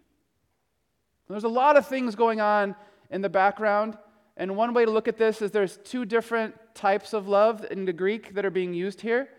There's 1.29 1.43
a 1.43 1.49
lot 1.49 1.75
of 1.75 1.87
things 1.87 2.15
going 2.15 2.39
on 2.39 2.75
in 3.09 3.21
the 3.21 3.29
background. 3.29 3.97
And 4.37 4.55
one 4.55 4.73
way 4.73 4.85
to 4.85 4.91
look 4.91 5.07
at 5.07 5.17
this 5.17 5.41
is 5.41 5.51
there's 5.51 5.77
two 5.77 6.05
different 6.05 6.55
types 6.73 7.13
of 7.13 7.27
love 7.27 7.65
in 7.69 7.85
the 7.85 7.93
Greek 7.93 8.33
that 8.35 8.45
are 8.45 8.51
being 8.51 8.73
used 8.73 9.01
here. 9.01 9.29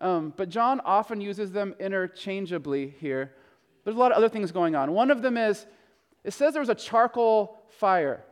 Um, 0.00 0.32
but 0.36 0.48
John 0.48 0.80
often 0.84 1.20
uses 1.20 1.52
them 1.52 1.74
interchangeably 1.80 2.94
here. 3.00 3.34
There's 3.86 3.94
a 3.94 4.00
lot 4.00 4.10
of 4.10 4.18
other 4.18 4.28
things 4.28 4.50
going 4.50 4.74
on. 4.74 4.90
One 4.90 5.12
of 5.12 5.22
them 5.22 5.36
is 5.36 5.64
it 6.24 6.32
says 6.32 6.54
there 6.54 6.60
was 6.60 6.68
a 6.68 6.74
charcoal 6.74 7.60
fire. 7.68 8.24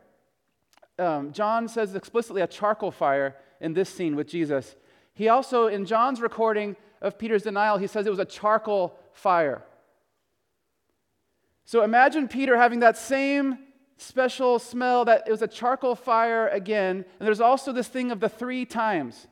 Um, 0.99 1.31
John 1.31 1.69
says 1.69 1.95
explicitly 1.95 2.41
a 2.41 2.47
charcoal 2.47 2.91
fire 2.91 3.37
in 3.61 3.73
this 3.73 3.89
scene 3.89 4.17
with 4.17 4.27
Jesus. 4.27 4.75
He 5.13 5.29
also, 5.29 5.67
in 5.67 5.85
John's 5.85 6.19
recording 6.19 6.75
of 7.01 7.17
Peter's 7.17 7.43
denial, 7.43 7.77
he 7.77 7.87
says 7.87 8.05
it 8.05 8.09
was 8.09 8.19
a 8.19 8.25
charcoal 8.25 8.99
fire. 9.13 9.63
So 11.63 11.83
imagine 11.83 12.27
Peter 12.27 12.57
having 12.57 12.81
that 12.81 12.97
same 12.97 13.57
special 13.95 14.59
smell 14.59 15.05
that 15.05 15.25
it 15.25 15.31
was 15.31 15.41
a 15.41 15.47
charcoal 15.47 15.95
fire 15.95 16.49
again. 16.49 17.05
And 17.17 17.25
there's 17.25 17.39
also 17.39 17.71
this 17.71 17.87
thing 17.87 18.11
of 18.11 18.19
the 18.19 18.27
three 18.27 18.65
times. 18.65 19.27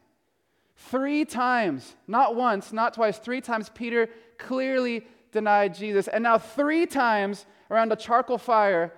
Three 0.78 1.26
times, 1.26 1.98
not 2.08 2.34
once, 2.34 2.72
not 2.72 2.94
twice, 2.94 3.18
three 3.18 3.42
times, 3.42 3.70
Peter 3.76 4.08
clearly 4.38 5.06
denied 5.34 5.76
Jesus. 5.76 6.08
And 6.08 6.24
now, 6.24 6.38
three 6.38 6.86
times 6.86 7.46
around 7.70 7.92
a 7.92 7.98
charcoal 7.98 8.38
fire, 8.38 8.94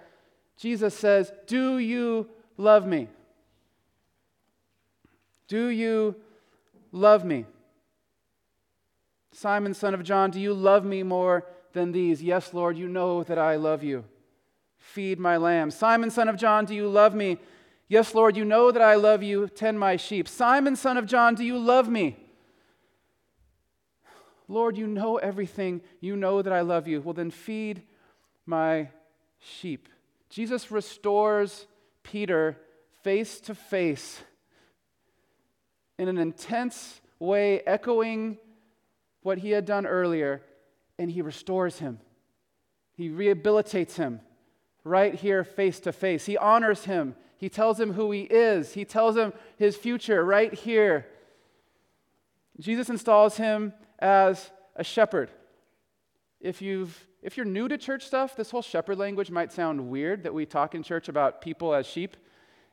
Jesus 0.58 0.96
says, 0.96 1.32
Do 1.48 1.80
you 1.80 2.30
love 2.58 2.86
me? 2.86 3.08
Do 5.48 5.68
you 5.68 6.16
love 6.92 7.26
me? 7.26 7.46
Simon, 9.32 9.74
son 9.74 9.94
of 9.94 10.04
John, 10.04 10.30
do 10.32 10.40
you 10.40 10.54
love 10.54 10.86
me 10.86 11.02
more 11.04 11.46
than 11.76 11.92
these. 11.92 12.24
Yes, 12.24 12.56
Lord, 12.56 12.76
you 12.76 12.88
know 12.88 13.22
that 13.24 13.38
I 13.38 13.58
love 13.58 13.84
you. 13.84 14.06
Feed 14.80 15.20
my 15.20 15.38
lambs. 15.38 15.76
Simon, 15.76 16.10
son 16.10 16.28
of 16.28 16.38
John, 16.38 16.66
do 16.66 16.74
you 16.74 16.88
love 16.88 17.14
me? 17.14 17.38
Yes, 17.88 18.16
Lord, 18.16 18.36
you 18.36 18.44
know 18.44 18.72
that 18.72 18.82
I 18.82 18.96
love 18.96 19.22
you. 19.22 19.48
Tend 19.48 19.80
my 19.80 19.96
sheep. 19.96 20.28
Simon, 20.28 20.76
son 20.76 20.98
of 20.98 21.06
John, 21.06 21.36
do 21.36 21.44
you 21.44 21.60
love 21.60 21.88
me? 21.88 22.18
Lord, 24.48 24.78
you 24.78 24.88
know 24.88 25.18
everything. 25.18 25.82
You 26.00 26.16
know 26.16 26.42
that 26.42 26.54
I 26.54 26.62
love 26.62 26.88
you. 26.88 27.02
Well, 27.02 27.14
then 27.14 27.32
feed 27.32 27.84
my 28.46 28.90
sheep. 29.40 29.90
Jesus 30.30 30.72
restores 30.72 31.68
Peter 32.04 32.58
face 33.04 33.40
to 33.42 33.56
face 33.56 34.22
in 35.98 36.08
an 36.08 36.18
intense 36.18 37.02
way, 37.20 37.62
echoing 37.62 38.38
what 39.22 39.40
he 39.40 39.52
had 39.52 39.66
done 39.66 39.86
earlier 39.86 40.42
and 41.00 41.10
he 41.10 41.22
restores 41.22 41.80
him. 41.80 42.00
He 42.94 43.10
rehabilitates 43.10 43.96
him 43.96 44.22
right 44.84 45.16
here 45.16 45.44
face 45.44 45.80
to 45.82 45.92
face. 45.92 46.26
He 46.26 46.38
honors 46.38 46.86
him. 46.86 47.16
He 47.38 47.50
tells 47.50 47.80
him 47.80 47.94
who 47.94 48.12
he 48.12 48.22
is. 48.22 48.74
He 48.74 48.86
tells 48.86 49.18
him 49.18 49.34
his 49.58 49.76
future 49.76 50.24
right 50.24 50.54
here. 50.54 51.08
Jesus 52.60 52.90
installs 52.90 53.38
him 53.38 53.74
as 54.00 54.52
a 54.76 54.84
shepherd. 54.84 55.30
If, 56.42 56.62
you've, 56.62 57.08
if 57.24 57.38
you're 57.38 57.46
new 57.46 57.68
to 57.68 57.78
church 57.78 58.06
stuff, 58.06 58.36
this 58.36 58.52
whole 58.52 58.62
shepherd 58.62 58.98
language 58.98 59.32
might 59.32 59.52
sound 59.52 59.90
weird 59.90 60.24
that 60.24 60.34
we 60.34 60.46
talk 60.46 60.76
in 60.76 60.84
church 60.84 61.10
about 61.10 61.42
people 61.42 61.74
as 61.74 61.86
sheep 61.86 62.18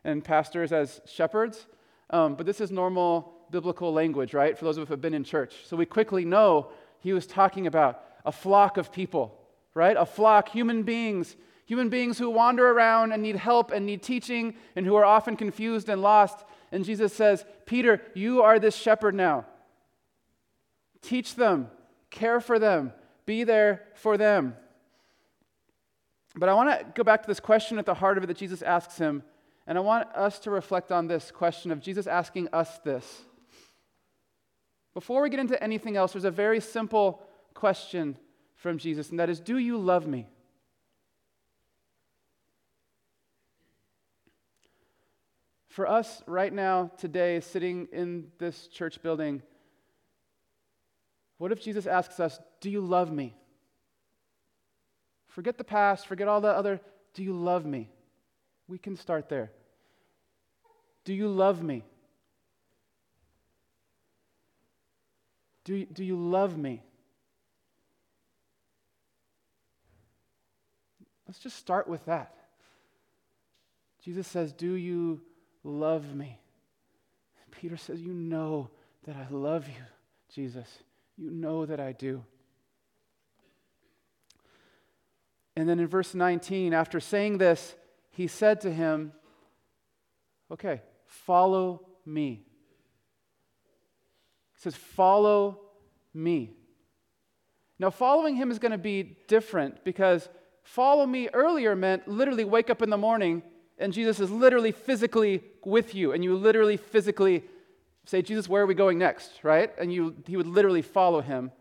and 0.04 0.22
pastors 0.24 0.72
as 0.72 1.00
shepherds. 1.06 1.66
Um, 2.10 2.34
but 2.34 2.44
this 2.44 2.60
is 2.60 2.70
normal 2.70 3.32
biblical 3.50 3.92
language, 3.92 4.34
right? 4.34 4.58
For 4.58 4.64
those 4.64 4.76
of 4.76 4.82
us 4.82 4.88
who 4.88 4.94
have 4.94 5.00
been 5.00 5.14
in 5.14 5.24
church. 5.24 5.54
So 5.64 5.76
we 5.76 5.86
quickly 5.86 6.24
know 6.24 6.70
he 7.00 7.12
was 7.12 7.26
talking 7.26 7.66
about 7.66 8.04
a 8.24 8.32
flock 8.32 8.76
of 8.76 8.92
people, 8.92 9.38
right? 9.74 9.96
A 9.96 10.06
flock, 10.06 10.48
human 10.48 10.82
beings, 10.82 11.36
human 11.66 11.88
beings 11.88 12.18
who 12.18 12.30
wander 12.30 12.70
around 12.70 13.12
and 13.12 13.22
need 13.22 13.36
help 13.36 13.70
and 13.70 13.86
need 13.86 14.02
teaching 14.02 14.54
and 14.76 14.84
who 14.84 14.94
are 14.96 15.04
often 15.04 15.36
confused 15.36 15.88
and 15.88 16.02
lost. 16.02 16.44
And 16.70 16.84
Jesus 16.84 17.12
says, 17.12 17.44
Peter, 17.66 18.02
you 18.14 18.42
are 18.42 18.58
this 18.58 18.76
shepherd 18.76 19.14
now. 19.14 19.46
Teach 21.02 21.34
them, 21.34 21.68
care 22.10 22.40
for 22.40 22.58
them, 22.58 22.92
be 23.26 23.44
there 23.44 23.82
for 23.94 24.16
them. 24.16 24.56
But 26.34 26.48
I 26.48 26.54
want 26.54 26.70
to 26.70 26.86
go 26.94 27.02
back 27.02 27.22
to 27.22 27.28
this 27.28 27.40
question 27.40 27.78
at 27.78 27.86
the 27.86 27.94
heart 27.94 28.16
of 28.16 28.24
it 28.24 28.28
that 28.28 28.36
Jesus 28.36 28.62
asks 28.62 28.96
him. 28.96 29.22
And 29.66 29.78
I 29.78 29.80
want 29.80 30.08
us 30.14 30.38
to 30.40 30.50
reflect 30.50 30.90
on 30.90 31.06
this 31.06 31.30
question 31.30 31.70
of 31.70 31.80
Jesus 31.80 32.06
asking 32.06 32.48
us 32.52 32.78
this. 32.78 33.22
Before 34.94 35.22
we 35.22 35.30
get 35.30 35.40
into 35.40 35.62
anything 35.62 35.96
else, 35.96 36.12
there's 36.12 36.24
a 36.24 36.30
very 36.30 36.60
simple 36.60 37.22
question 37.54 38.16
from 38.56 38.78
Jesus, 38.78 39.10
and 39.10 39.18
that 39.18 39.30
is 39.30 39.40
Do 39.40 39.58
you 39.58 39.78
love 39.78 40.06
me? 40.06 40.26
For 45.68 45.88
us 45.88 46.22
right 46.26 46.52
now, 46.52 46.90
today, 46.98 47.40
sitting 47.40 47.88
in 47.92 48.26
this 48.38 48.66
church 48.66 49.02
building, 49.02 49.42
what 51.42 51.50
if 51.50 51.60
Jesus 51.60 51.88
asks 51.88 52.20
us, 52.20 52.38
Do 52.60 52.70
you 52.70 52.80
love 52.80 53.10
me? 53.10 53.34
Forget 55.26 55.58
the 55.58 55.64
past, 55.64 56.06
forget 56.06 56.28
all 56.28 56.40
the 56.40 56.46
other. 56.46 56.80
Do 57.14 57.24
you 57.24 57.32
love 57.32 57.66
me? 57.66 57.90
We 58.68 58.78
can 58.78 58.94
start 58.94 59.28
there. 59.28 59.50
Do 61.04 61.12
you 61.12 61.26
love 61.26 61.60
me? 61.60 61.82
Do, 65.64 65.84
do 65.84 66.04
you 66.04 66.14
love 66.14 66.56
me? 66.56 66.80
Let's 71.26 71.40
just 71.40 71.56
start 71.56 71.88
with 71.88 72.04
that. 72.04 72.36
Jesus 74.04 74.28
says, 74.28 74.52
Do 74.52 74.74
you 74.74 75.22
love 75.64 76.14
me? 76.14 76.38
Peter 77.50 77.76
says, 77.76 78.00
You 78.00 78.12
know 78.12 78.70
that 79.08 79.16
I 79.16 79.26
love 79.34 79.66
you, 79.66 79.82
Jesus. 80.32 80.68
You 81.16 81.30
know 81.30 81.66
that 81.66 81.80
I 81.80 81.92
do. 81.92 82.24
And 85.54 85.68
then 85.68 85.78
in 85.78 85.86
verse 85.86 86.14
19, 86.14 86.72
after 86.72 87.00
saying 87.00 87.38
this, 87.38 87.74
he 88.10 88.26
said 88.26 88.60
to 88.62 88.72
him, 88.72 89.12
Okay, 90.50 90.82
follow 91.06 91.86
me. 92.04 92.44
He 94.54 94.60
says, 94.60 94.74
Follow 94.74 95.60
me. 96.14 96.54
Now, 97.78 97.90
following 97.90 98.36
him 98.36 98.50
is 98.50 98.58
going 98.58 98.72
to 98.72 98.78
be 98.78 99.16
different 99.26 99.84
because 99.84 100.28
follow 100.62 101.06
me 101.06 101.28
earlier 101.32 101.74
meant 101.74 102.06
literally 102.06 102.44
wake 102.44 102.70
up 102.70 102.80
in 102.80 102.90
the 102.90 102.98
morning 102.98 103.42
and 103.78 103.92
Jesus 103.92 104.20
is 104.20 104.30
literally 104.30 104.70
physically 104.70 105.42
with 105.64 105.94
you, 105.94 106.12
and 106.12 106.22
you 106.22 106.36
literally 106.36 106.76
physically 106.76 107.42
say, 108.04 108.22
Jesus, 108.22 108.48
where 108.48 108.62
are 108.62 108.66
we 108.66 108.74
going 108.74 108.98
next? 108.98 109.30
Right? 109.42 109.70
And 109.78 109.92
you, 109.92 110.14
he 110.26 110.36
would 110.36 110.46
literally 110.46 110.82
follow 110.82 111.20
him. 111.20 111.52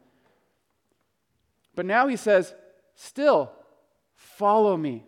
But 1.76 1.86
now 1.86 2.08
he 2.08 2.16
says, 2.16 2.54
still, 2.96 3.52
follow 4.16 4.76
me. 4.76 5.06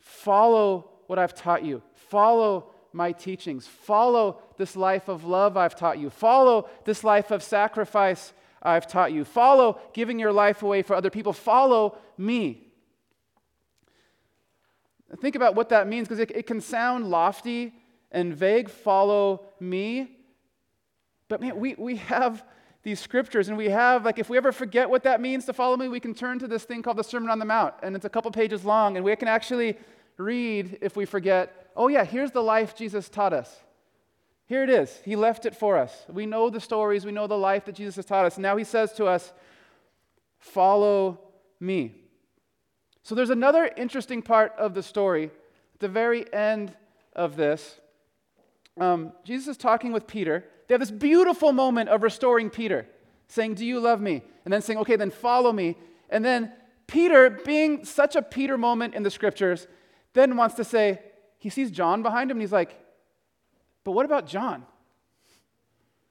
Follow 0.00 0.90
what 1.06 1.18
I've 1.18 1.34
taught 1.34 1.64
you. 1.64 1.82
Follow 1.94 2.70
my 2.92 3.12
teachings. 3.12 3.66
Follow 3.66 4.40
this 4.56 4.76
life 4.76 5.08
of 5.08 5.24
love 5.24 5.56
I've 5.56 5.74
taught 5.74 5.98
you. 5.98 6.10
Follow 6.10 6.68
this 6.84 7.02
life 7.02 7.30
of 7.30 7.42
sacrifice 7.42 8.32
I've 8.62 8.86
taught 8.86 9.12
you. 9.12 9.24
Follow 9.24 9.80
giving 9.92 10.18
your 10.18 10.32
life 10.32 10.62
away 10.62 10.82
for 10.82 10.94
other 10.94 11.10
people. 11.10 11.32
Follow 11.32 11.98
me. 12.16 12.68
Think 15.20 15.36
about 15.36 15.54
what 15.54 15.68
that 15.68 15.86
means 15.86 16.08
because 16.08 16.20
it, 16.20 16.30
it, 16.34 16.46
can 16.46 16.60
sound 16.60 17.08
lofty 17.08 17.74
and 18.14 18.34
vague. 18.34 18.70
Follow 18.70 19.44
me. 19.60 20.16
But 21.28 21.42
man, 21.42 21.58
we, 21.58 21.74
we 21.74 21.96
have 21.96 22.42
these 22.82 23.00
scriptures 23.00 23.48
and 23.48 23.58
we 23.58 23.68
have, 23.68 24.04
like, 24.04 24.18
if 24.18 24.30
we 24.30 24.36
ever 24.36 24.52
forget 24.52 24.88
what 24.88 25.02
that 25.02 25.20
means 25.20 25.44
to 25.46 25.52
follow 25.52 25.76
me, 25.76 25.88
we 25.88 26.00
can 26.00 26.14
turn 26.14 26.38
to 26.38 26.48
this 26.48 26.64
thing 26.64 26.82
called 26.82 26.96
the 26.96 27.04
Sermon 27.04 27.28
on 27.28 27.38
the 27.38 27.44
Mount. 27.44 27.74
And 27.82 27.96
it's 27.96 28.04
a 28.04 28.10
couple 28.10 28.30
pages 28.30 28.64
long. 28.64 28.96
And 28.96 29.04
we 29.04 29.14
can 29.16 29.28
actually 29.28 29.76
read, 30.16 30.78
if 30.80 30.96
we 30.96 31.04
forget, 31.04 31.70
oh, 31.76 31.88
yeah, 31.88 32.04
here's 32.04 32.30
the 32.30 32.42
life 32.42 32.76
Jesus 32.76 33.08
taught 33.08 33.32
us. 33.32 33.60
Here 34.46 34.62
it 34.62 34.70
is. 34.70 35.00
He 35.04 35.16
left 35.16 35.46
it 35.46 35.56
for 35.56 35.76
us. 35.76 36.04
We 36.08 36.26
know 36.26 36.50
the 36.50 36.60
stories, 36.60 37.04
we 37.04 37.12
know 37.12 37.26
the 37.26 37.36
life 37.36 37.64
that 37.64 37.74
Jesus 37.74 37.96
has 37.96 38.06
taught 38.06 38.26
us. 38.26 38.38
Now 38.38 38.56
he 38.56 38.64
says 38.64 38.92
to 38.94 39.06
us, 39.06 39.32
Follow 40.38 41.18
me. 41.58 41.94
So 43.02 43.14
there's 43.14 43.30
another 43.30 43.70
interesting 43.78 44.20
part 44.20 44.52
of 44.58 44.74
the 44.74 44.82
story 44.82 45.24
at 45.24 45.80
the 45.80 45.88
very 45.88 46.30
end 46.34 46.76
of 47.16 47.36
this. 47.36 47.80
Um, 48.78 49.12
Jesus 49.24 49.48
is 49.48 49.56
talking 49.56 49.92
with 49.92 50.06
Peter. 50.06 50.44
They 50.66 50.74
have 50.74 50.80
this 50.80 50.90
beautiful 50.90 51.52
moment 51.52 51.88
of 51.88 52.02
restoring 52.02 52.50
Peter, 52.50 52.86
saying, 53.28 53.54
Do 53.54 53.64
you 53.64 53.80
love 53.80 54.00
me? 54.00 54.22
And 54.44 54.52
then 54.52 54.62
saying, 54.62 54.78
Okay, 54.80 54.96
then 54.96 55.10
follow 55.10 55.52
me. 55.52 55.76
And 56.10 56.24
then 56.24 56.52
Peter, 56.86 57.30
being 57.30 57.84
such 57.84 58.16
a 58.16 58.22
Peter 58.22 58.58
moment 58.58 58.94
in 58.94 59.02
the 59.02 59.10
scriptures, 59.10 59.66
then 60.12 60.36
wants 60.36 60.54
to 60.56 60.64
say, 60.64 61.00
He 61.38 61.50
sees 61.50 61.70
John 61.70 62.02
behind 62.02 62.30
him 62.30 62.36
and 62.36 62.42
he's 62.42 62.52
like, 62.52 62.80
but 63.84 63.92
what 63.92 64.06
about 64.06 64.26
John? 64.26 64.64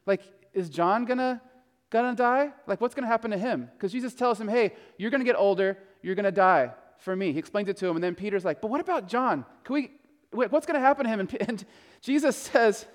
Like, 0.05 0.21
is 0.53 0.69
John 0.69 1.05
gonna, 1.05 1.41
gonna 1.89 2.15
die? 2.15 2.51
Like, 2.67 2.79
what's 2.79 2.93
gonna 2.93 3.07
happen 3.07 3.31
to 3.31 3.37
him? 3.37 3.69
Because 3.73 3.91
Jesus 3.91 4.13
tells 4.13 4.39
him, 4.39 4.47
hey, 4.47 4.73
you're 4.97 5.11
gonna 5.11 5.23
get 5.23 5.35
older, 5.35 5.77
you're 6.01 6.15
gonna 6.15 6.31
die 6.31 6.71
for 6.99 7.15
me. 7.15 7.33
He 7.33 7.39
explains 7.39 7.67
it 7.67 7.77
to 7.77 7.87
him, 7.87 7.95
and 7.97 8.03
then 8.03 8.15
Peter's 8.15 8.45
like, 8.45 8.61
but 8.61 8.69
what 8.69 8.79
about 8.79 9.07
John? 9.07 9.43
Can 9.63 9.73
we, 9.73 9.91
wait, 10.33 10.51
what's 10.51 10.65
gonna 10.65 10.79
happen 10.79 11.05
to 11.05 11.09
him? 11.09 11.27
And, 11.47 11.65
Jesus 12.01 12.35
says, 12.35 12.85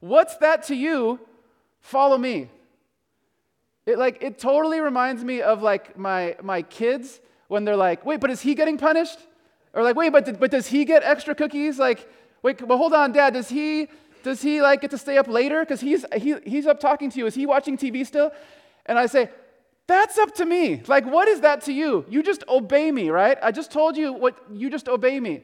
what's 0.00 0.36
that 0.36 0.64
to 0.64 0.74
you? 0.74 1.18
Follow 1.80 2.18
me. 2.18 2.50
It 3.86 3.98
like 3.98 4.22
it 4.22 4.38
totally 4.38 4.80
reminds 4.80 5.24
me 5.24 5.40
of 5.40 5.62
like 5.62 5.96
my 5.96 6.36
my 6.42 6.60
kids 6.60 7.20
when 7.48 7.64
they're 7.64 7.76
like, 7.76 8.04
wait, 8.04 8.20
but 8.20 8.30
is 8.30 8.40
he 8.42 8.54
getting 8.54 8.76
punished? 8.76 9.18
Or 9.72 9.82
like, 9.82 9.96
wait, 9.96 10.12
but, 10.12 10.38
but 10.38 10.50
does 10.50 10.68
he 10.68 10.84
get 10.84 11.02
extra 11.02 11.34
cookies? 11.34 11.78
Like, 11.78 12.08
wait, 12.42 12.58
but 12.58 12.76
hold 12.76 12.92
on, 12.92 13.12
Dad, 13.12 13.34
does 13.34 13.48
he 13.48 13.88
does 14.24 14.40
he 14.40 14.62
like 14.62 14.80
get 14.80 14.90
to 14.90 14.98
stay 14.98 15.18
up 15.18 15.28
later? 15.28 15.60
Because 15.60 15.80
he's, 15.80 16.04
he, 16.16 16.34
he's 16.44 16.66
up 16.66 16.80
talking 16.80 17.10
to 17.10 17.18
you. 17.18 17.26
Is 17.26 17.34
he 17.34 17.44
watching 17.44 17.76
TV 17.76 18.06
still? 18.06 18.32
And 18.86 18.98
I 18.98 19.06
say, 19.06 19.28
that's 19.86 20.16
up 20.16 20.34
to 20.36 20.46
me. 20.46 20.82
Like, 20.86 21.04
what 21.04 21.28
is 21.28 21.42
that 21.42 21.60
to 21.62 21.72
you? 21.72 22.06
You 22.08 22.22
just 22.22 22.42
obey 22.48 22.90
me, 22.90 23.10
right? 23.10 23.36
I 23.42 23.52
just 23.52 23.70
told 23.70 23.98
you 23.98 24.14
what 24.14 24.38
you 24.50 24.70
just 24.70 24.88
obey 24.88 25.20
me. 25.20 25.42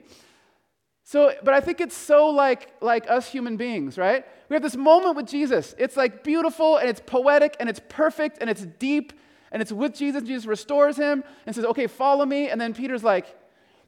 So, 1.10 1.34
but 1.42 1.52
I 1.54 1.60
think 1.60 1.80
it's 1.80 1.96
so 1.96 2.28
like 2.28 2.72
like 2.80 3.10
us 3.10 3.28
human 3.28 3.56
beings, 3.56 3.98
right? 3.98 4.24
We 4.48 4.54
have 4.54 4.62
this 4.62 4.76
moment 4.76 5.16
with 5.16 5.26
Jesus. 5.26 5.74
It's 5.76 5.96
like 5.96 6.22
beautiful 6.22 6.76
and 6.76 6.88
it's 6.88 7.02
poetic 7.04 7.56
and 7.58 7.68
it's 7.68 7.80
perfect 7.88 8.38
and 8.40 8.48
it's 8.48 8.64
deep 8.78 9.12
and 9.50 9.60
it's 9.60 9.72
with 9.72 9.92
Jesus. 9.96 10.22
Jesus 10.22 10.46
restores 10.46 10.96
him 10.96 11.24
and 11.46 11.52
says, 11.52 11.64
"Okay, 11.64 11.88
follow 11.88 12.24
me." 12.24 12.48
And 12.48 12.60
then 12.60 12.72
Peter's 12.74 13.02
like, 13.02 13.26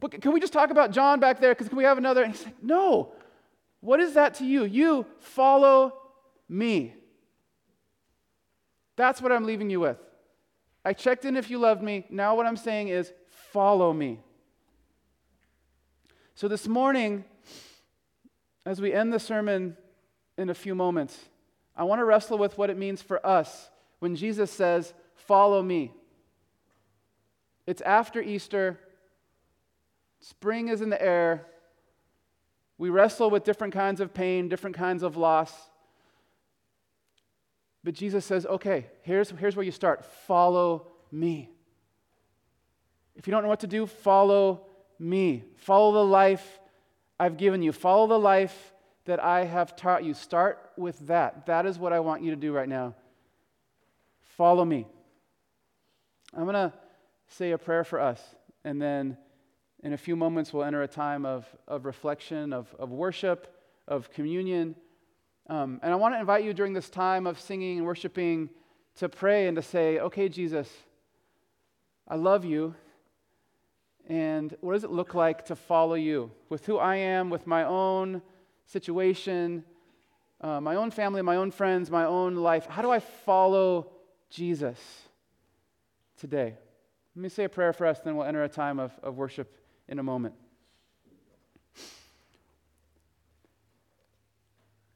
"But 0.00 0.20
can 0.20 0.32
we 0.32 0.40
just 0.40 0.52
talk 0.52 0.70
about 0.70 0.90
John 0.90 1.20
back 1.20 1.38
there? 1.38 1.52
Because 1.52 1.68
can 1.68 1.78
we 1.78 1.84
have 1.84 1.96
another?" 1.96 2.24
And 2.24 2.32
he's 2.32 2.44
like, 2.44 2.60
"No, 2.60 3.12
what 3.78 4.00
is 4.00 4.14
that 4.14 4.34
to 4.38 4.44
you? 4.44 4.64
You 4.64 5.06
follow 5.20 5.92
me. 6.48 6.92
That's 8.96 9.22
what 9.22 9.30
I'm 9.30 9.44
leaving 9.44 9.70
you 9.70 9.78
with. 9.78 9.98
I 10.84 10.92
checked 10.92 11.24
in 11.24 11.36
if 11.36 11.50
you 11.50 11.58
loved 11.58 11.84
me. 11.84 12.04
Now, 12.10 12.34
what 12.34 12.46
I'm 12.46 12.56
saying 12.56 12.88
is 12.88 13.12
follow 13.28 13.92
me. 13.92 14.18
So, 16.34 16.48
this 16.48 16.66
morning, 16.66 17.24
as 18.64 18.80
we 18.80 18.92
end 18.92 19.12
the 19.12 19.18
sermon 19.18 19.76
in 20.38 20.50
a 20.50 20.54
few 20.54 20.74
moments, 20.74 21.18
I 21.76 21.84
want 21.84 22.00
to 22.00 22.04
wrestle 22.04 22.38
with 22.38 22.56
what 22.56 22.70
it 22.70 22.78
means 22.78 23.02
for 23.02 23.24
us 23.24 23.70
when 23.98 24.16
Jesus 24.16 24.50
says, 24.50 24.94
Follow 25.14 25.62
me. 25.62 25.92
It's 27.66 27.82
after 27.82 28.20
Easter, 28.20 28.78
spring 30.20 30.68
is 30.68 30.80
in 30.80 30.90
the 30.90 31.00
air, 31.00 31.46
we 32.78 32.90
wrestle 32.90 33.30
with 33.30 33.44
different 33.44 33.74
kinds 33.74 34.00
of 34.00 34.12
pain, 34.12 34.48
different 34.48 34.74
kinds 34.74 35.04
of 35.04 35.16
loss. 35.16 35.52
But 37.84 37.94
Jesus 37.94 38.24
says, 38.24 38.44
okay, 38.46 38.86
here's, 39.02 39.30
here's 39.30 39.54
where 39.54 39.64
you 39.64 39.70
start 39.70 40.04
follow 40.04 40.88
me. 41.12 41.50
If 43.14 43.26
you 43.26 43.30
don't 43.30 43.42
know 43.42 43.48
what 43.48 43.60
to 43.60 43.66
do, 43.66 43.86
follow 43.86 44.66
me. 45.02 45.44
Follow 45.56 45.92
the 45.92 46.04
life 46.04 46.60
I've 47.18 47.36
given 47.36 47.62
you. 47.62 47.72
Follow 47.72 48.06
the 48.06 48.18
life 48.18 48.72
that 49.04 49.22
I 49.22 49.44
have 49.44 49.76
taught 49.76 50.04
you. 50.04 50.14
Start 50.14 50.70
with 50.76 50.98
that. 51.08 51.46
That 51.46 51.66
is 51.66 51.78
what 51.78 51.92
I 51.92 52.00
want 52.00 52.22
you 52.22 52.30
to 52.30 52.36
do 52.36 52.52
right 52.52 52.68
now. 52.68 52.94
Follow 54.36 54.64
me. 54.64 54.86
I'm 56.34 56.44
going 56.44 56.54
to 56.54 56.72
say 57.28 57.50
a 57.50 57.58
prayer 57.58 57.84
for 57.84 58.00
us, 58.00 58.20
and 58.64 58.80
then 58.80 59.16
in 59.82 59.92
a 59.92 59.96
few 59.96 60.14
moments, 60.14 60.52
we'll 60.52 60.64
enter 60.64 60.82
a 60.82 60.88
time 60.88 61.26
of, 61.26 61.44
of 61.66 61.84
reflection, 61.84 62.52
of, 62.52 62.74
of 62.78 62.90
worship, 62.90 63.54
of 63.88 64.10
communion. 64.10 64.76
Um, 65.48 65.80
and 65.82 65.92
I 65.92 65.96
want 65.96 66.14
to 66.14 66.20
invite 66.20 66.44
you 66.44 66.54
during 66.54 66.72
this 66.72 66.88
time 66.88 67.26
of 67.26 67.40
singing 67.40 67.78
and 67.78 67.86
worshiping 67.86 68.48
to 68.96 69.08
pray 69.08 69.48
and 69.48 69.56
to 69.56 69.62
say, 69.62 69.98
okay, 69.98 70.28
Jesus, 70.28 70.68
I 72.06 72.14
love 72.14 72.44
you. 72.44 72.74
And 74.08 74.54
what 74.60 74.74
does 74.74 74.84
it 74.84 74.90
look 74.90 75.14
like 75.14 75.46
to 75.46 75.56
follow 75.56 75.94
you 75.94 76.30
with 76.48 76.66
who 76.66 76.78
I 76.78 76.96
am, 76.96 77.30
with 77.30 77.46
my 77.46 77.64
own 77.64 78.20
situation, 78.66 79.64
uh, 80.40 80.60
my 80.60 80.74
own 80.74 80.90
family, 80.90 81.22
my 81.22 81.36
own 81.36 81.50
friends, 81.50 81.90
my 81.90 82.04
own 82.04 82.34
life? 82.34 82.66
How 82.66 82.82
do 82.82 82.90
I 82.90 82.98
follow 82.98 83.92
Jesus 84.28 84.78
today? 86.18 86.54
Let 87.14 87.22
me 87.22 87.28
say 87.28 87.44
a 87.44 87.48
prayer 87.48 87.72
for 87.72 87.86
us, 87.86 88.00
then 88.00 88.16
we'll 88.16 88.26
enter 88.26 88.42
a 88.42 88.48
time 88.48 88.80
of, 88.80 88.92
of 89.02 89.16
worship 89.16 89.56
in 89.88 89.98
a 89.98 90.02
moment. 90.02 90.34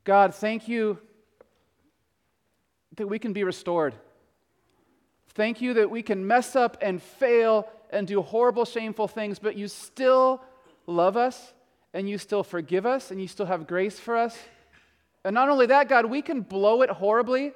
God, 0.05 0.35
thank 0.35 0.69
you 0.69 0.99
that 2.97 3.07
we 3.07 3.19
can 3.19 3.33
be 3.33 3.45
restored. 3.45 3.95
Thank 5.31 5.61
you 5.61 5.75
that 5.75 5.90
we 5.90 6.03
can 6.03 6.27
mess 6.27 6.57
up 6.57 6.79
and 6.81 7.03
fail 7.03 7.69
and 7.90 8.07
do 8.07 8.22
horrible, 8.22 8.64
shameful 8.64 9.09
things, 9.09 9.38
but 9.38 9.57
you 9.57 9.68
still 9.68 10.42
love 10.87 11.16
us 11.16 11.53
and 11.94 12.09
you 12.09 12.18
still 12.18 12.42
forgive 12.42 12.87
us 12.87 13.11
and 13.11 13.20
you 13.20 13.29
still 13.29 13.46
have 13.46 13.66
grace 13.66 13.99
for 13.99 14.16
us. 14.16 14.37
And 15.25 15.35
not 15.35 15.49
only 15.49 15.66
that, 15.66 15.88
God, 15.88 16.07
we 16.07 16.22
can 16.22 16.42
blow 16.42 16.83
it 16.83 16.90
horribly 16.90 17.53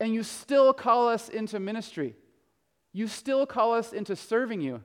and 0.00 0.14
you 0.14 0.22
still 0.22 0.72
call 0.72 1.08
us 1.08 1.28
into 1.28 1.58
ministry. 1.58 2.14
You 2.92 3.08
still 3.08 3.46
call 3.46 3.74
us 3.74 3.92
into 3.92 4.16
serving 4.16 4.60
you. 4.60 4.82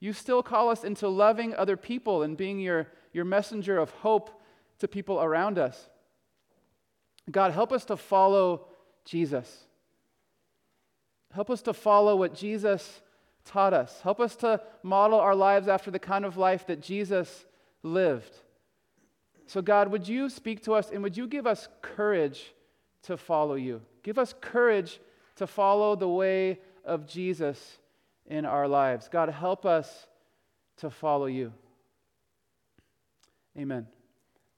You 0.00 0.12
still 0.12 0.42
call 0.42 0.70
us 0.70 0.84
into 0.84 1.08
loving 1.08 1.54
other 1.54 1.76
people 1.76 2.22
and 2.22 2.36
being 2.36 2.58
your, 2.58 2.88
your 3.12 3.24
messenger 3.24 3.78
of 3.78 3.90
hope 3.90 4.40
to 4.78 4.88
people 4.88 5.20
around 5.20 5.58
us. 5.58 5.88
God, 7.30 7.52
help 7.52 7.72
us 7.72 7.84
to 7.86 7.96
follow 7.96 8.66
Jesus. 9.04 9.64
Help 11.32 11.50
us 11.50 11.62
to 11.62 11.74
follow 11.74 12.16
what 12.16 12.34
Jesus 12.34 13.02
taught 13.50 13.74
us. 13.74 14.00
Help 14.02 14.20
us 14.20 14.36
to 14.36 14.60
model 14.82 15.18
our 15.18 15.34
lives 15.34 15.66
after 15.66 15.90
the 15.90 15.98
kind 15.98 16.24
of 16.24 16.36
life 16.36 16.66
that 16.68 16.80
Jesus 16.80 17.46
lived. 17.82 18.32
So, 19.46 19.60
God, 19.60 19.90
would 19.90 20.06
you 20.06 20.28
speak 20.28 20.62
to 20.64 20.74
us 20.74 20.90
and 20.90 21.02
would 21.02 21.16
you 21.16 21.26
give 21.26 21.46
us 21.46 21.68
courage 21.82 22.54
to 23.02 23.16
follow 23.16 23.56
you? 23.56 23.82
Give 24.04 24.18
us 24.18 24.34
courage 24.40 25.00
to 25.36 25.46
follow 25.46 25.96
the 25.96 26.08
way 26.08 26.60
of 26.84 27.06
Jesus 27.06 27.78
in 28.26 28.44
our 28.44 28.68
lives. 28.68 29.08
God, 29.08 29.28
help 29.28 29.66
us 29.66 30.06
to 30.76 30.90
follow 30.90 31.26
you. 31.26 31.52
Amen. 33.58 33.86